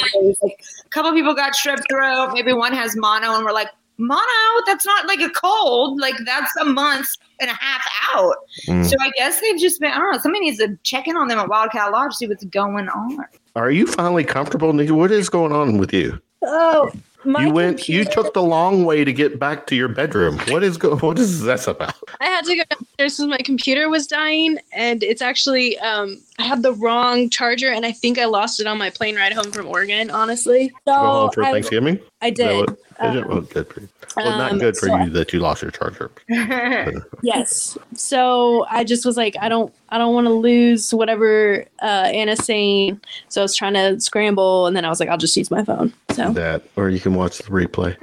[0.41, 2.31] Like, a couple people got strep throat.
[2.33, 4.21] Maybe one has mono, and we're like, mono?
[4.65, 5.99] That's not like a cold.
[5.99, 7.07] Like that's a month
[7.39, 8.35] and a half out.
[8.67, 8.85] Mm.
[8.89, 9.91] So I guess they've just been.
[9.91, 10.17] I don't know.
[10.17, 13.19] Somebody needs to check in on them at Wildcat Lodge, see what's going on.
[13.55, 14.91] Are you finally comfortable, Nikki?
[14.91, 16.19] What is going on with you?
[16.43, 16.91] Oh,
[17.23, 17.87] my you went.
[17.87, 20.39] You took the long way to get back to your bedroom.
[20.47, 20.97] What is go?
[21.01, 21.95] What is this about?
[22.19, 26.43] I had to go downstairs because my computer was dying, and it's actually um, I
[26.45, 29.51] had the wrong charger, and I think I lost it on my plane ride home
[29.51, 30.09] from Oregon.
[30.09, 31.99] Honestly, so Go home for I- Thanksgiving.
[32.21, 32.69] I Is that did.
[32.69, 33.27] what- is it?
[33.27, 33.89] Well, good for you.
[34.15, 36.11] Well, not Um, good for so- you that you lost your charger.
[37.23, 37.77] yes.
[37.95, 42.43] So I just was like, I don't, I don't want to lose whatever uh, Anna's
[42.43, 42.99] saying.
[43.29, 45.63] So I was trying to scramble, and then I was like, I'll just use my
[45.63, 45.93] phone.
[46.11, 47.95] So That, or you can watch the replay.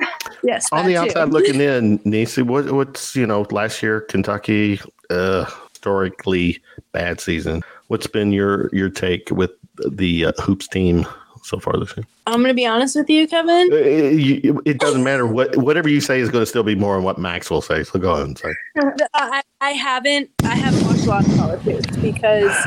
[0.44, 0.98] yes, On the too.
[0.98, 4.80] outside looking in, Nisi, what, what's you know last year Kentucky
[5.10, 6.60] uh, historically
[6.92, 7.62] bad season.
[7.88, 9.50] What's been your your take with
[9.86, 11.06] the uh, hoops team
[11.42, 12.06] so far this year?
[12.26, 13.70] I'm gonna be honest with you, Kevin.
[13.72, 16.96] Uh, It, it doesn't matter what whatever you say is going to still be more
[16.96, 17.84] than what Max will say.
[17.84, 18.54] So go ahead and say.
[19.14, 22.66] I, I haven't I haven't watched a lot of college hoops because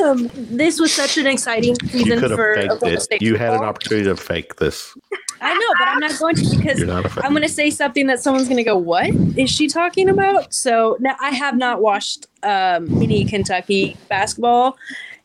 [0.00, 3.00] um, this was such an exciting You season could have for faked Oklahoma it.
[3.02, 3.68] State You had an football.
[3.68, 4.94] opportunity to fake this.
[5.42, 7.24] I know, but I'm not going to because You're not a fan.
[7.24, 9.08] I'm going to say something that someone's going to go, "What
[9.38, 14.76] is she talking about?" So now I have not watched um, any Kentucky basketball,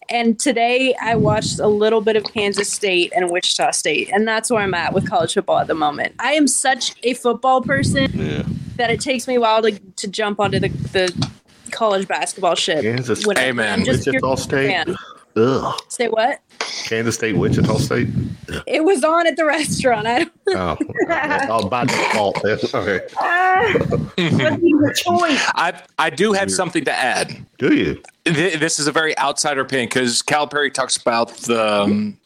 [0.10, 4.50] and today I watched a little bit of Kansas State and Wichita State, and that's
[4.50, 6.16] where I'm at with college football at the moment.
[6.20, 10.40] I am such a football person that it takes me a while to, to jump
[10.40, 11.30] onto the, the
[11.76, 12.82] college basketball shit.
[12.82, 14.88] Kansas when State, I'm just Wichita pure State.
[15.36, 15.82] Ugh.
[15.90, 16.40] Say what?
[16.86, 18.08] Kansas State, Wichita State.
[18.68, 20.06] It was on at the restaurant.
[20.08, 20.78] I don't Oh,
[21.50, 22.42] oh by default.
[22.44, 22.60] then.
[22.74, 23.00] Okay.
[24.18, 25.42] your choice?
[25.56, 27.44] I I do have something to add.
[27.58, 28.02] Do you?
[28.26, 32.18] This is a very outsider opinion because Calipari talks about the um,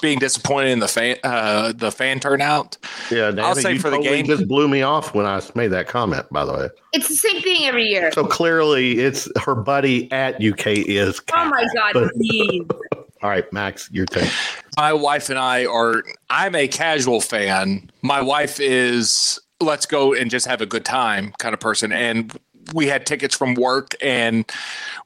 [0.00, 2.76] being disappointed in the fan uh, the fan turnout.
[3.10, 4.26] Yeah, I'll say you for the game.
[4.26, 6.26] just blew me off when I made that comment.
[6.30, 8.12] By the way, It's the same thing every year.
[8.12, 11.20] so clearly it's her buddy at UK is.
[11.34, 12.62] Oh my god, please.
[13.24, 14.30] All right, Max, your take.
[14.76, 16.04] My wife and I are.
[16.28, 17.90] I'm a casual fan.
[18.02, 19.40] My wife is.
[19.62, 21.90] Let's go and just have a good time kind of person.
[21.90, 22.38] And
[22.74, 24.44] we had tickets from work and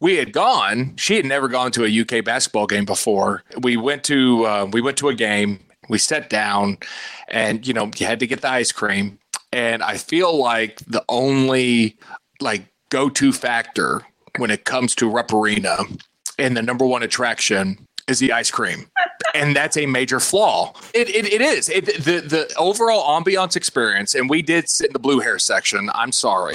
[0.00, 0.96] we had gone.
[0.96, 3.44] She had never gone to a UK basketball game before.
[3.60, 5.60] We went to uh, we went to a game.
[5.88, 6.78] We sat down,
[7.28, 9.20] and you know you had to get the ice cream.
[9.52, 11.96] And I feel like the only
[12.40, 14.02] like go to factor
[14.38, 15.78] when it comes to Rupp Arena
[16.36, 18.86] and the number one attraction is the ice cream.
[19.34, 20.72] And that's a major flaw.
[20.94, 21.68] It, it, it is.
[21.68, 25.90] It, the, the overall ambiance experience, and we did sit in the blue hair section.
[25.94, 26.54] I'm sorry.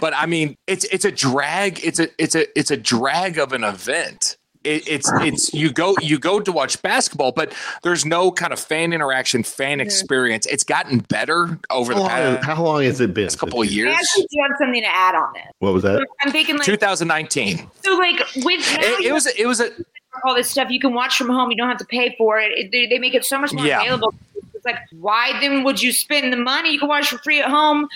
[0.00, 1.84] But I mean, it's it's a drag.
[1.84, 4.36] It's a it's a it's a drag of an event.
[4.64, 8.58] It, it's it's you go you go to watch basketball, but there's no kind of
[8.58, 10.46] fan interaction, fan experience.
[10.46, 13.28] It's gotten better over How the long, past how long has it been?
[13.28, 13.88] A couple of years.
[13.88, 14.00] I years.
[14.00, 15.44] actually do have something to add on this.
[15.58, 16.06] What was that?
[16.22, 17.70] I'm thinking like 2019.
[17.84, 19.70] so like with It, it was it was a
[20.24, 21.50] all this stuff you can watch from home.
[21.50, 22.52] You don't have to pay for it.
[22.52, 23.82] it they, they make it so much more Yeah.
[23.82, 24.14] available.
[24.54, 26.72] It's like, why then would you spend the money?
[26.72, 27.88] You can watch for free at home.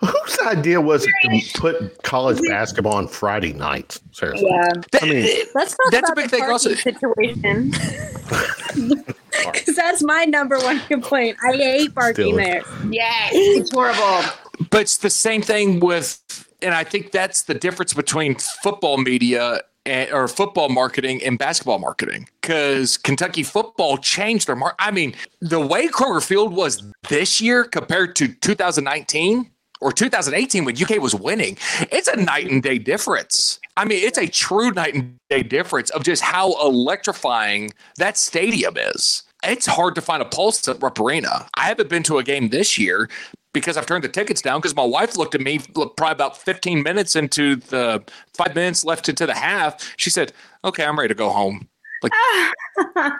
[0.00, 1.12] Whose idea was it
[1.52, 4.00] to put college basketball on Friday nights?
[4.12, 4.48] Seriously.
[4.50, 4.68] Yeah.
[5.00, 6.74] I mean, Let's talk That's a big the thing also.
[6.74, 7.72] situation.
[9.44, 11.36] Because that's my number one complaint.
[11.42, 12.36] I hate parking Still.
[12.36, 12.62] there.
[12.90, 14.28] Yes, it's horrible.
[14.70, 16.20] But it's the same thing with,
[16.60, 21.78] and I think that's the difference between football media and, or football marketing and basketball
[21.78, 22.28] marketing.
[22.40, 24.74] Because Kentucky football changed their mark.
[24.78, 29.50] I mean, the way Kroger Field was this year compared to 2019
[29.80, 31.56] or 2018 when UK was winning,
[31.90, 33.58] it's a night and day difference.
[33.76, 38.76] I mean, it's a true night and day difference of just how electrifying that stadium
[38.76, 39.22] is.
[39.42, 41.48] It's hard to find a pulse at Rupp Arena.
[41.54, 43.08] I haven't been to a game this year
[43.52, 46.82] because I've turned the tickets down because my wife looked at me probably about 15
[46.82, 48.02] minutes into the
[48.34, 49.92] five minutes left into the half.
[49.96, 50.32] She said,
[50.64, 51.68] Okay, I'm ready to go home.
[52.02, 52.12] Like,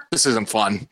[0.10, 0.88] this isn't fun.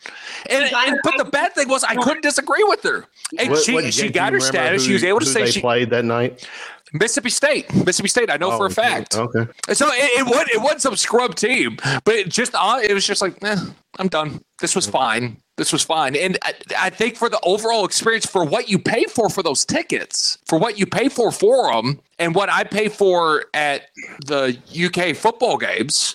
[0.50, 3.06] And, and but the bad thing was I couldn't disagree with her.
[3.38, 4.84] And what- she, what- she got her remember status.
[4.84, 6.46] she was able to say they she played that night.
[6.92, 7.72] Mississippi State.
[7.74, 8.30] Mississippi State.
[8.30, 9.14] I know for a fact.
[9.16, 9.46] Okay.
[9.72, 13.06] So it, it wasn't it wasn't some scrub team, but it just uh, it was
[13.06, 13.56] just like, eh,
[13.98, 14.40] I'm done.
[14.60, 15.36] This was fine.
[15.58, 19.04] This was fine, and I, I think for the overall experience, for what you pay
[19.06, 22.88] for for those tickets, for what you pay for for them, and what I pay
[22.88, 23.88] for at
[24.24, 26.14] the UK football games,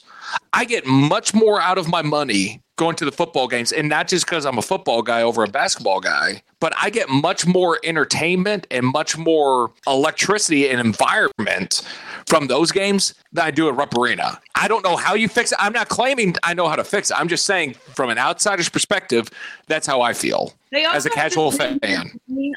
[0.54, 4.08] I get much more out of my money going to the football games, and not
[4.08, 7.80] just because I'm a football guy over a basketball guy, but I get much more
[7.84, 11.82] entertainment and much more electricity and environment
[12.26, 14.40] from those games than I do at Rupp Arena.
[14.56, 15.58] I don't know how you fix it.
[15.62, 17.20] I'm not claiming I know how to fix it.
[17.20, 19.30] I'm just saying, from an outsider's perspective,
[19.68, 21.80] that's how I feel as a casual fan.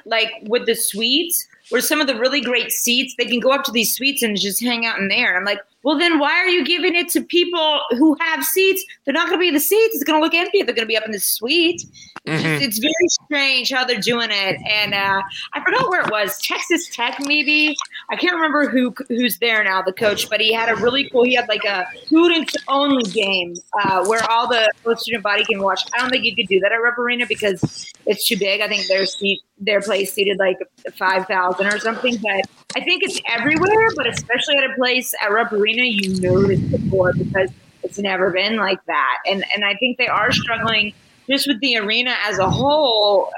[0.07, 3.65] Like with the suites, where some of the really great seats, they can go up
[3.65, 5.29] to these suites and just hang out in there.
[5.29, 8.85] And I'm like, well, then why are you giving it to people who have seats?
[9.05, 9.95] They're not going to be in the seats.
[9.95, 11.81] It's going to look empty if they're going to be up in the suite.
[12.25, 12.61] It's, Mhm.
[12.61, 14.57] it's very strange how they're doing it.
[14.69, 15.23] And uh,
[15.55, 16.39] I forgot where it was.
[16.43, 17.77] Texas Tech, maybe.
[18.09, 21.25] I can't remember who who's there now, the coach, but he had a really cool.
[21.25, 25.83] He had like a students only game uh, where all the student body can watch.
[25.93, 28.61] I don't think you could do that at Rupp Arena because it's too big.
[28.61, 30.59] I think their seat, their place seated like
[30.97, 32.17] five thousand or something.
[32.23, 32.43] But
[32.77, 36.85] I think it's everywhere, but especially at a place at Rupp Arena, you notice it
[36.85, 37.51] more because
[37.83, 39.19] it's never been like that.
[39.27, 40.93] And and I think they are struggling
[41.29, 43.31] just with the arena as a whole.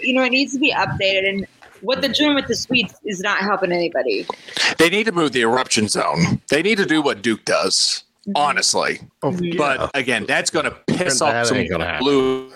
[0.00, 1.46] You know, it needs to be updated and.
[1.84, 4.26] What they're doing with the suites is not helping anybody.
[4.78, 6.40] They need to move the eruption zone.
[6.48, 8.04] They need to do what Duke does,
[8.34, 9.00] honestly.
[9.20, 12.50] But again, that's going to piss That off some ain't gonna blue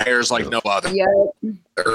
[0.00, 0.90] hairs like no other.
[0.94, 1.06] Yeah.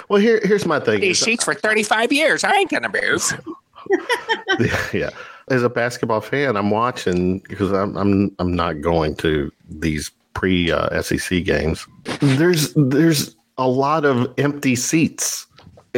[0.09, 1.01] Well, here, here's my thing.
[1.01, 2.43] These seats for 35 years.
[2.43, 4.71] I ain't going to move.
[4.93, 5.09] yeah.
[5.49, 10.71] As a basketball fan, I'm watching because I'm I'm I'm not going to these pre
[10.71, 11.87] uh, SEC games.
[12.19, 15.46] There's there's a lot of empty seats,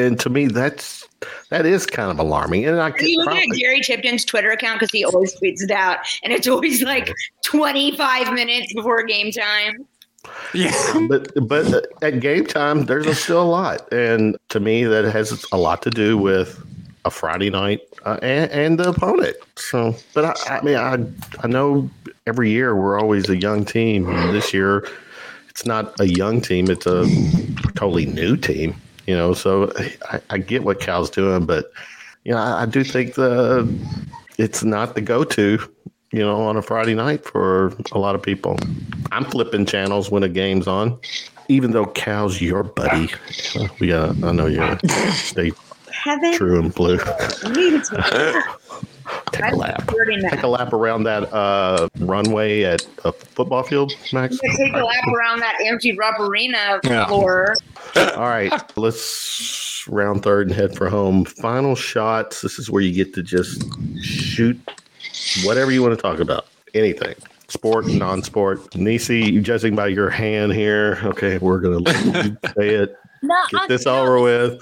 [0.05, 1.07] and to me, that's
[1.49, 2.65] that is kind of alarming.
[2.65, 5.63] And I Are you looking probably- at Gary Tipton's Twitter account because he always tweets
[5.63, 9.85] it out, and it's always like 25 minutes before game time.
[10.53, 15.05] Yeah, but but at game time, there's a, still a lot, and to me, that
[15.05, 16.63] has a lot to do with
[17.05, 19.37] a Friday night uh, and, and the opponent.
[19.55, 20.97] So, but I, I mean, I
[21.43, 21.89] I know
[22.27, 24.07] every year we're always a young team.
[24.09, 24.87] And this year,
[25.49, 27.07] it's not a young team; it's a
[27.75, 28.75] totally new team.
[29.09, 29.73] You know, so
[30.11, 31.71] I, I get what Cal's doing, but
[32.25, 33.67] you know, I, I do think the
[34.37, 35.57] it's not the go-to.
[36.11, 38.59] You know, on a Friday night for a lot of people.
[39.11, 40.99] I'm flipping channels when a game's on,
[41.47, 43.09] even though Cal's your buddy.
[43.55, 44.23] Uh, We got.
[44.23, 44.77] I know you're
[45.13, 45.53] stay
[46.03, 46.99] Kevin, true and blue.
[49.39, 50.31] you need to take Take a lap.
[50.31, 54.39] Take a lap around that uh, runway at a football field, Max.
[54.43, 57.05] You take a lap around that empty Rupp Arena Yeah.
[57.07, 57.55] floor.
[57.95, 61.25] All right, let's round third and head for home.
[61.25, 62.41] Final shots.
[62.41, 63.63] This is where you get to just
[64.03, 64.59] shoot
[65.43, 66.45] whatever you want to talk about.
[66.73, 67.15] Anything.
[67.47, 68.75] Sport, non-sport.
[68.75, 71.79] Nisi, judging by your hand here, okay, we're gonna
[72.57, 72.95] say it.
[73.23, 74.61] No, Get I- this over with.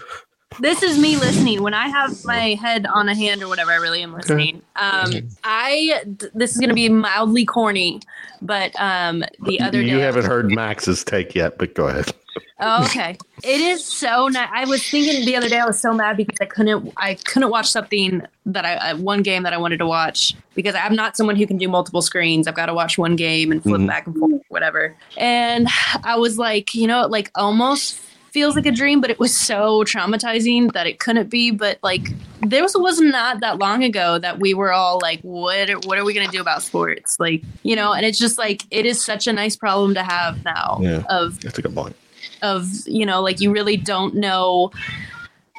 [0.59, 1.61] This is me listening.
[1.61, 4.61] When I have my head on a hand or whatever, I really am listening.
[4.75, 5.11] Um,
[5.43, 6.01] I
[6.33, 7.99] this is going to be mildly corny,
[8.41, 12.11] but um, the other You day, haven't heard Max's take yet, but go ahead.
[12.59, 13.15] Oh, okay.
[13.43, 14.49] It is so nice.
[14.51, 17.51] I was thinking the other day I was so mad because I couldn't I couldn't
[17.51, 21.35] watch something that I one game that I wanted to watch because I'm not someone
[21.35, 22.47] who can do multiple screens.
[22.47, 23.87] I've got to watch one game and flip Mhm.
[23.87, 24.95] back and forth, whatever.
[25.17, 25.67] And
[26.03, 27.99] I was like, you know, it like almost
[28.37, 31.49] feels like a dream, but it was so traumatizing that it couldn't be.
[31.49, 32.11] But like
[32.41, 36.05] this was not that long ago that we were all like, what are, what are
[36.05, 37.19] we gonna do about sports?
[37.19, 40.45] Like, you know, and it's just like it is such a nice problem to have
[40.45, 41.95] now Yeah, of that's a good point.
[42.43, 44.69] of you know like you really don't know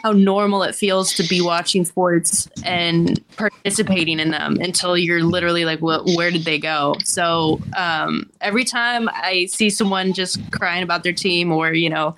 [0.04, 5.64] how normal it feels to be watching sports and participating in them until you're literally
[5.64, 10.84] like well, where did they go so um, every time i see someone just crying
[10.84, 12.14] about their team or you know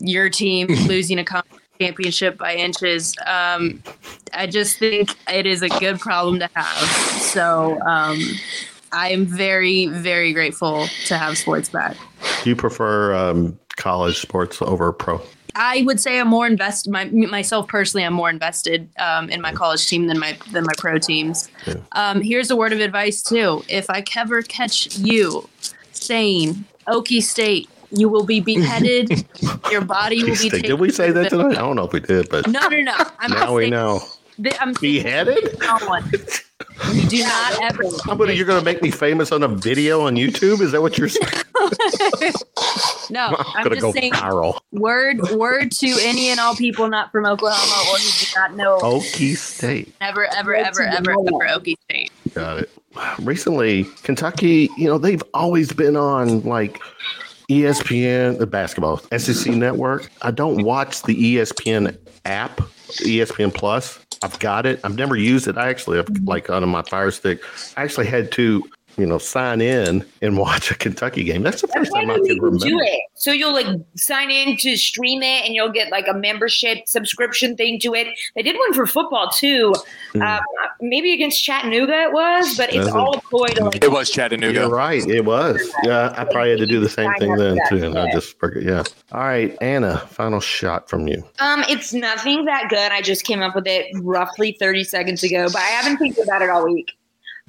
[0.00, 1.24] your team losing a
[1.80, 3.82] championship by inches um,
[4.32, 6.88] i just think it is a good problem to have
[7.20, 8.18] so um,
[8.92, 11.96] i am very very grateful to have sports back
[12.42, 15.20] Do you prefer um, college sports over pro?
[15.56, 16.90] I would say I'm more invested.
[16.90, 20.72] My myself personally, I'm more invested um, in my college team than my than my
[20.76, 21.48] pro teams.
[21.92, 25.48] Um, here's a word of advice too: If I ever catch you
[25.92, 29.26] saying Okie State, you will be beheaded.
[29.70, 30.50] Your body will be.
[30.50, 30.62] taken.
[30.62, 31.58] Did we say that the- tonight?
[31.58, 32.94] I don't know if we did, but No, no, no.
[33.18, 34.00] I'm now we know.
[34.42, 35.58] Th- I'm Beheaded?
[35.60, 36.04] No one.
[36.92, 37.84] You do not ever.
[37.84, 40.60] Somebody, you're going to make me famous on a video on YouTube?
[40.60, 41.32] Is that what you're saying?
[43.08, 44.12] No, I'm I'm going to just go saying.
[44.14, 44.58] viral.
[44.72, 48.78] Word, word to any and all people not from Oklahoma or who do not know.
[48.80, 49.94] Okie State.
[50.00, 52.10] Never, ever, ever, ever, ever Okie State.
[52.34, 52.70] Got it.
[53.20, 56.80] Recently, Kentucky, you know, they've always been on like
[57.50, 60.10] ESPN, the basketball, SEC network.
[60.22, 64.00] I don't watch the ESPN app, ESPN Plus.
[64.22, 64.80] I've got it.
[64.82, 65.56] I've never used it.
[65.58, 67.40] I actually have like on my Fire Stick.
[67.76, 68.62] I actually had to
[68.96, 71.42] you know, sign in and watch a Kentucky game.
[71.42, 72.66] That's the first Why time I don't can remember.
[72.66, 73.00] do it?
[73.14, 73.66] So you'll like
[73.96, 78.08] sign in to stream it, and you'll get like a membership subscription thing to it.
[78.34, 79.74] They did one for football too,
[80.20, 80.40] um,
[80.80, 84.10] maybe against Chattanooga it was, but it's Doesn't- all a ploy to like It was
[84.10, 84.60] Chattanooga.
[84.60, 85.04] You're right.
[85.06, 85.60] It was.
[85.84, 88.62] Yeah, I probably had to do the same thing then too, and I just forget.
[88.62, 88.82] Yeah.
[89.12, 89.98] All right, Anna.
[90.08, 91.22] Final shot from you.
[91.40, 92.92] Um, it's nothing that good.
[92.92, 96.42] I just came up with it roughly 30 seconds ago, but I haven't think about
[96.42, 96.92] it all week.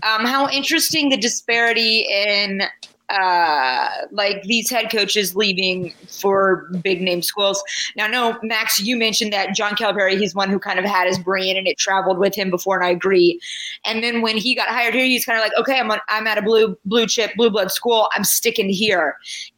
[0.04, 2.64] Um, how interesting the disparity in
[3.10, 7.64] uh like these head coaches leaving for big name schools.
[7.96, 11.18] Now, no, Max, you mentioned that John Calipari, he's one who kind of had his
[11.18, 13.40] brain and it traveled with him before, and I agree.
[13.86, 16.28] And then when he got hired here, he's kind of like, okay, I'm on, I'm
[16.28, 18.10] at a blue blue chip blue blood school.
[18.14, 19.16] I'm sticking here.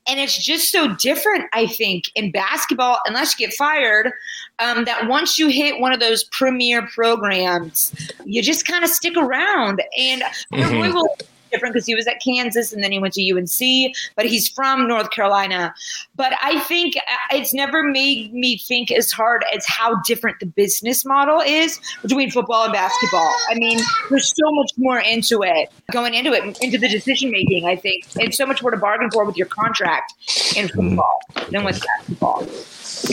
[0.07, 4.11] And it's just so different, I think, in basketball, unless you get fired,
[4.59, 7.93] um, that once you hit one of those premier programs,
[8.25, 9.81] you just kind of stick around.
[9.97, 10.93] And Mhm.
[10.93, 11.03] Roy
[11.51, 14.87] different because he was at Kansas and then he went to UNC, but he's from
[14.87, 15.73] North Carolina.
[16.15, 20.45] But I think uh, it's never made me think as hard as how different the
[20.45, 23.33] business model is between football and basketball.
[23.49, 23.79] I mean,
[24.09, 28.05] there's so much more into it, going into it, into the decision making, I think,
[28.19, 30.13] and so much more to bargain for with your contract
[30.55, 32.47] in football than with basketball.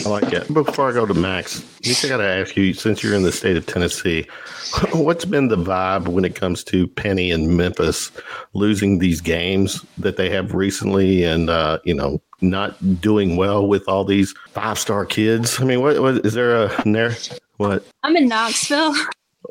[0.05, 0.51] I like it.
[0.53, 3.57] Before I go to Max, I got to ask you, since you're in the state
[3.57, 4.27] of Tennessee,
[4.93, 8.11] what's been the vibe when it comes to Penny and Memphis
[8.53, 13.87] losing these games that they have recently, and uh, you know, not doing well with
[13.87, 15.61] all these five star kids?
[15.61, 17.15] I mean, what, what is there a there?
[17.57, 17.85] What?
[18.03, 18.93] I'm in Knoxville.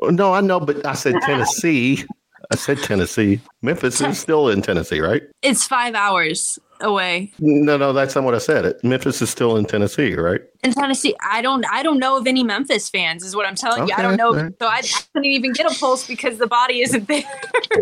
[0.03, 2.05] No, I know, but I said Tennessee.
[2.51, 3.41] I said Tennessee.
[3.61, 5.23] Memphis is still in Tennessee, right?
[5.41, 8.65] It's five hours away No, no, that's not what I said.
[8.65, 10.41] It Memphis is still in Tennessee, right?
[10.63, 11.15] in Tennessee.
[11.23, 11.65] I don't.
[11.71, 13.23] I don't know of any Memphis fans.
[13.23, 13.93] Is what I'm telling you.
[13.95, 14.29] I don't know.
[14.29, 14.53] alright.
[14.59, 17.23] So I, I couldn't even get a pulse because the body isn't there.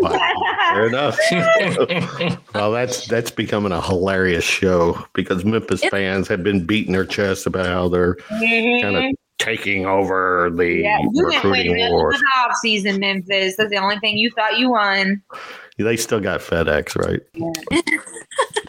[0.00, 1.18] Fair enough.
[2.54, 7.06] well, that's that's becoming a hilarious show because Memphis It- fans have been beating their
[7.06, 9.25] chests about how they're kind of mm-hmm.
[9.38, 12.14] Taking over the Yeah, you recruiting wars.
[12.16, 13.56] in the off season, Memphis.
[13.56, 15.22] That's the only thing you thought you won.
[15.78, 17.20] They still got FedEx, right?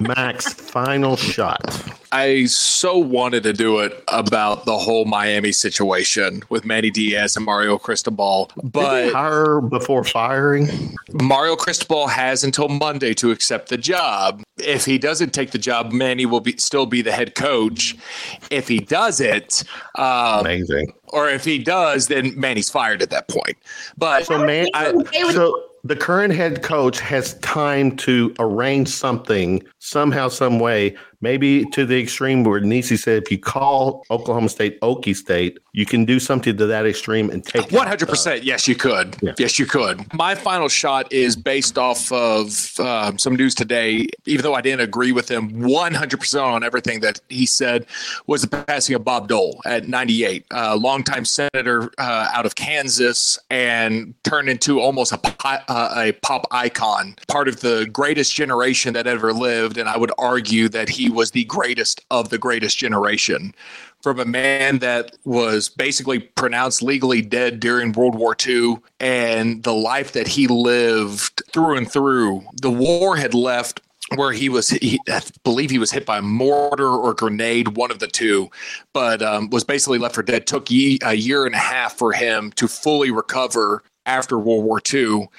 [0.01, 1.61] Max, final shot.
[2.11, 7.45] I so wanted to do it about the whole Miami situation with Manny Diaz and
[7.45, 10.95] Mario Cristobal, but hire before firing?
[11.13, 14.43] Mario Cristobal has until Monday to accept the job.
[14.57, 17.95] If he doesn't take the job, Manny will be still be the head coach.
[18.51, 19.63] If he does it,
[19.95, 20.93] um, Amazing.
[21.09, 23.57] or if he does, then Manny's fired at that point.
[23.97, 29.63] But So, man, I, okay so the current head coach has time to arrange something
[29.87, 34.79] somehow, some way, maybe to the extreme where Nisi said, if you call Oklahoma State
[34.81, 38.43] Okie State, you can do something to that extreme and take One hundred percent.
[38.43, 39.15] Yes, you could.
[39.21, 39.33] Yeah.
[39.37, 40.11] Yes, you could.
[40.13, 44.07] My final shot is based off of um, some news today.
[44.25, 47.85] Even though I didn't agree with him one hundred percent on everything that he said,
[48.25, 52.55] was the passing of Bob Dole at ninety eight, uh, longtime senator uh, out of
[52.55, 58.93] Kansas, and turned into almost a uh, a pop icon, part of the greatest generation
[58.93, 62.77] that ever lived, and I would argue that he was the greatest of the greatest
[62.77, 63.53] generation
[64.01, 69.73] from a man that was basically pronounced legally dead during World War II and the
[69.73, 72.43] life that he lived through and through.
[72.61, 73.81] The war had left
[74.15, 77.91] where he was, he, I believe he was hit by a mortar or grenade, one
[77.91, 78.49] of the two,
[78.93, 80.47] but um, was basically left for dead.
[80.47, 84.81] Took ye, a year and a half for him to fully recover after World War
[84.91, 85.29] II.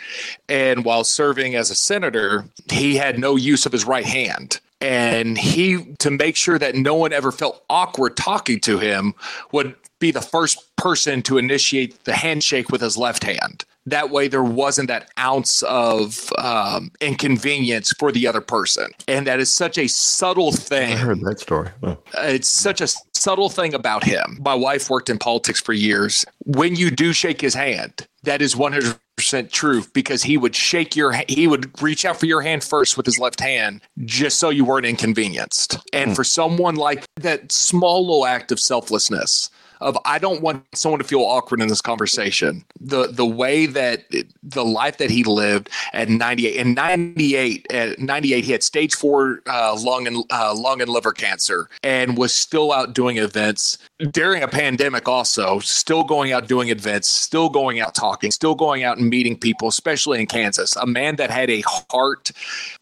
[0.48, 4.60] And while serving as a senator, he had no use of his right hand.
[4.80, 9.14] And he, to make sure that no one ever felt awkward talking to him,
[9.50, 13.64] would be the first person to initiate the handshake with his left hand.
[13.86, 18.90] That way, there wasn't that ounce of um, inconvenience for the other person.
[19.08, 20.92] And that is such a subtle thing.
[20.92, 21.70] I heard that story.
[21.82, 21.96] Oh.
[22.18, 22.86] it's such a
[23.18, 24.38] subtle thing about him.
[24.44, 26.24] My wife worked in politics for years.
[26.44, 31.12] When you do shake his hand, that is 100% true because he would shake your
[31.28, 34.64] he would reach out for your hand first with his left hand just so you
[34.64, 35.78] weren't inconvenienced.
[35.92, 36.14] And hmm.
[36.14, 39.50] for someone like that small little act of selflessness
[39.80, 42.64] of I don't want someone to feel awkward in this conversation.
[42.80, 44.04] The the way that
[44.42, 49.42] the life that he lived at 98 and 98 at 98 he had stage 4
[49.46, 53.78] uh, lung and uh, lung and liver cancer and was still out doing events
[54.10, 58.84] during a pandemic also still going out doing events still going out talking still going
[58.84, 62.30] out and meeting people especially in Kansas a man that had a heart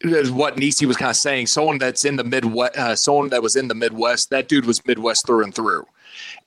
[0.01, 3.41] is what Nisi was kind of saying someone that's in the midwest uh, someone that
[3.41, 5.85] was in the midwest that dude was midwest through and through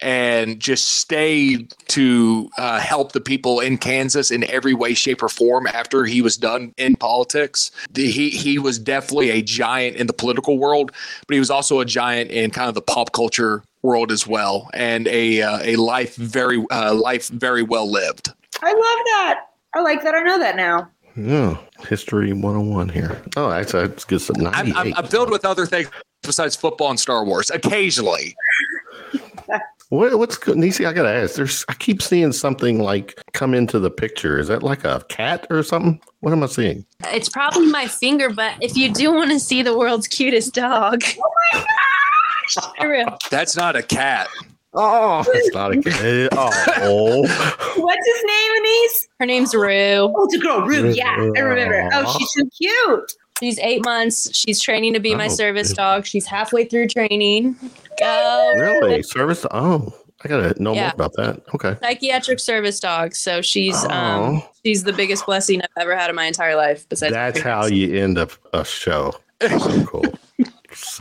[0.02, 5.28] and just stayed to uh, help the people in Kansas in every way, shape, or
[5.28, 7.70] form after he was done in politics.
[7.90, 10.92] The, he he was definitely a giant in the political world,
[11.26, 14.70] but he was also a giant in kind of the pop culture world as well,
[14.74, 18.32] and a uh, a life very uh, life very well lived.
[18.62, 19.46] I love that.
[19.74, 20.14] I like that.
[20.14, 20.90] I know that now.
[21.16, 21.58] Yeah,
[21.88, 23.20] history 101 here.
[23.36, 24.20] Oh, that's that's good.
[24.20, 24.36] stuff.
[24.38, 24.76] I'm, 98.
[24.76, 25.90] I'm, I'm filled with other things
[26.22, 27.50] besides football and Star Wars.
[27.50, 28.36] Occasionally,
[29.90, 30.56] What, what's good?
[30.56, 31.34] Nisi, I gotta ask.
[31.34, 34.38] There's, I keep seeing something like come into the picture.
[34.38, 36.00] Is that like a cat or something?
[36.20, 36.84] What am I seeing?
[37.08, 41.02] It's probably my finger, but if you do want to see the world's cutest dog,
[41.18, 41.64] oh my
[42.78, 44.28] gosh, that's not a cat.
[44.74, 46.28] Oh, it's not a cat.
[46.32, 47.20] Oh,
[47.76, 49.08] What's his name, Anise?
[49.18, 50.12] Her name's Rue.
[50.14, 50.90] Oh, it's a girl, Rue.
[50.90, 51.88] Yeah, I remember.
[51.92, 53.12] Oh, she's so cute.
[53.40, 54.28] She's eight months.
[54.36, 55.76] She's training to be my Oh, service good.
[55.76, 56.06] dog.
[56.06, 57.56] She's halfway through training.
[57.98, 58.52] Go.
[58.56, 59.02] really?
[59.02, 59.44] Service?
[59.50, 59.92] Oh,
[60.24, 60.82] I gotta know Yeah.
[60.82, 61.40] more about that.
[61.54, 61.76] Okay.
[61.82, 63.14] Psychiatric service dog.
[63.14, 63.90] So she's um
[64.42, 64.48] Oh.
[64.64, 66.86] she's the biggest blessing I've ever had in my entire life.
[66.88, 69.14] Besides That's how you end up a show.
[69.40, 70.04] So cool.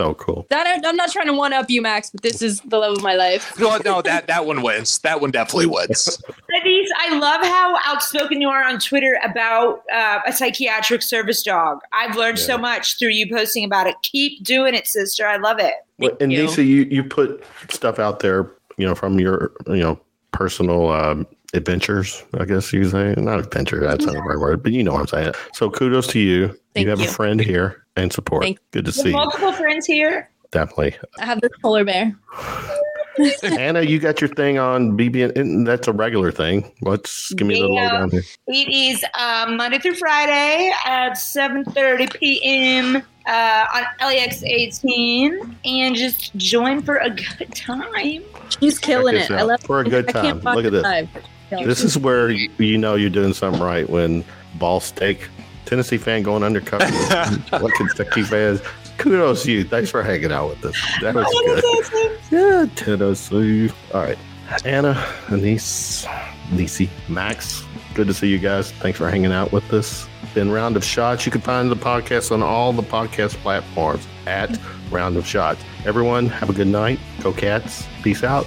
[0.00, 0.46] so cool.
[0.48, 0.80] that.
[0.84, 3.16] I'm not trying to one up you, Max, but this is the love of my
[3.16, 3.58] life.
[3.58, 4.98] No, no, that that one wins.
[5.00, 6.22] That one definitely wins.
[6.54, 11.80] Anise, I love how outspoken you are on Twitter about uh, a psychiatric service dog.
[11.92, 13.96] I've learned so much through you posting about it.
[14.02, 15.26] Keep doing it, sister.
[15.26, 15.74] I love it.
[15.98, 16.44] Well, and you.
[16.44, 20.00] Nisa, you you put stuff out there, you know, from your you know
[20.32, 22.22] personal um, adventures.
[22.38, 23.80] I guess you could say not adventure.
[23.80, 25.32] That's not the right word, but you know what I'm saying.
[25.54, 26.48] So kudos to you.
[26.74, 27.08] Thank you have you.
[27.08, 28.42] a friend here and support.
[28.44, 29.14] Thank- Good to With see you.
[29.16, 30.30] multiple friends here.
[30.52, 30.96] Definitely.
[31.20, 32.16] I have this polar bear.
[33.42, 36.72] Anna, you got your thing on BB, and that's a regular thing.
[36.80, 37.92] Let's give me the Yeah.
[37.92, 38.22] lowdown here.
[38.46, 42.96] It is um, Monday through Friday at 7.30 p.m.
[43.26, 45.56] Uh, on LEX 18.
[45.64, 48.22] And just join for a good time.
[48.58, 49.34] She's killing this it.
[49.34, 49.46] I out.
[49.48, 50.40] love For a good I time.
[50.40, 50.82] can't Look at this.
[50.82, 51.08] find
[51.50, 54.24] This is where you, you know you're doing something right when
[54.54, 55.28] ball steak,
[55.64, 56.86] Tennessee fan going undercover,
[57.58, 58.60] what Kentucky fans.
[58.98, 59.64] Kudos to you.
[59.64, 60.76] Thanks for hanging out with us.
[61.00, 62.18] That was good.
[62.30, 63.70] Yeah, Tennessee.
[63.94, 64.18] All right,
[64.64, 64.92] Anna,
[65.30, 66.06] Anise,
[66.52, 67.64] Nisi, Max.
[67.94, 68.70] Good to see you guys.
[68.72, 70.06] Thanks for hanging out with us.
[70.34, 71.26] Been Round of Shots.
[71.26, 74.56] You can find the podcast on all the podcast platforms at
[74.90, 75.64] Round of Shots.
[75.84, 77.00] Everyone, have a good night.
[77.20, 77.86] Go Cats.
[78.02, 78.46] Peace out.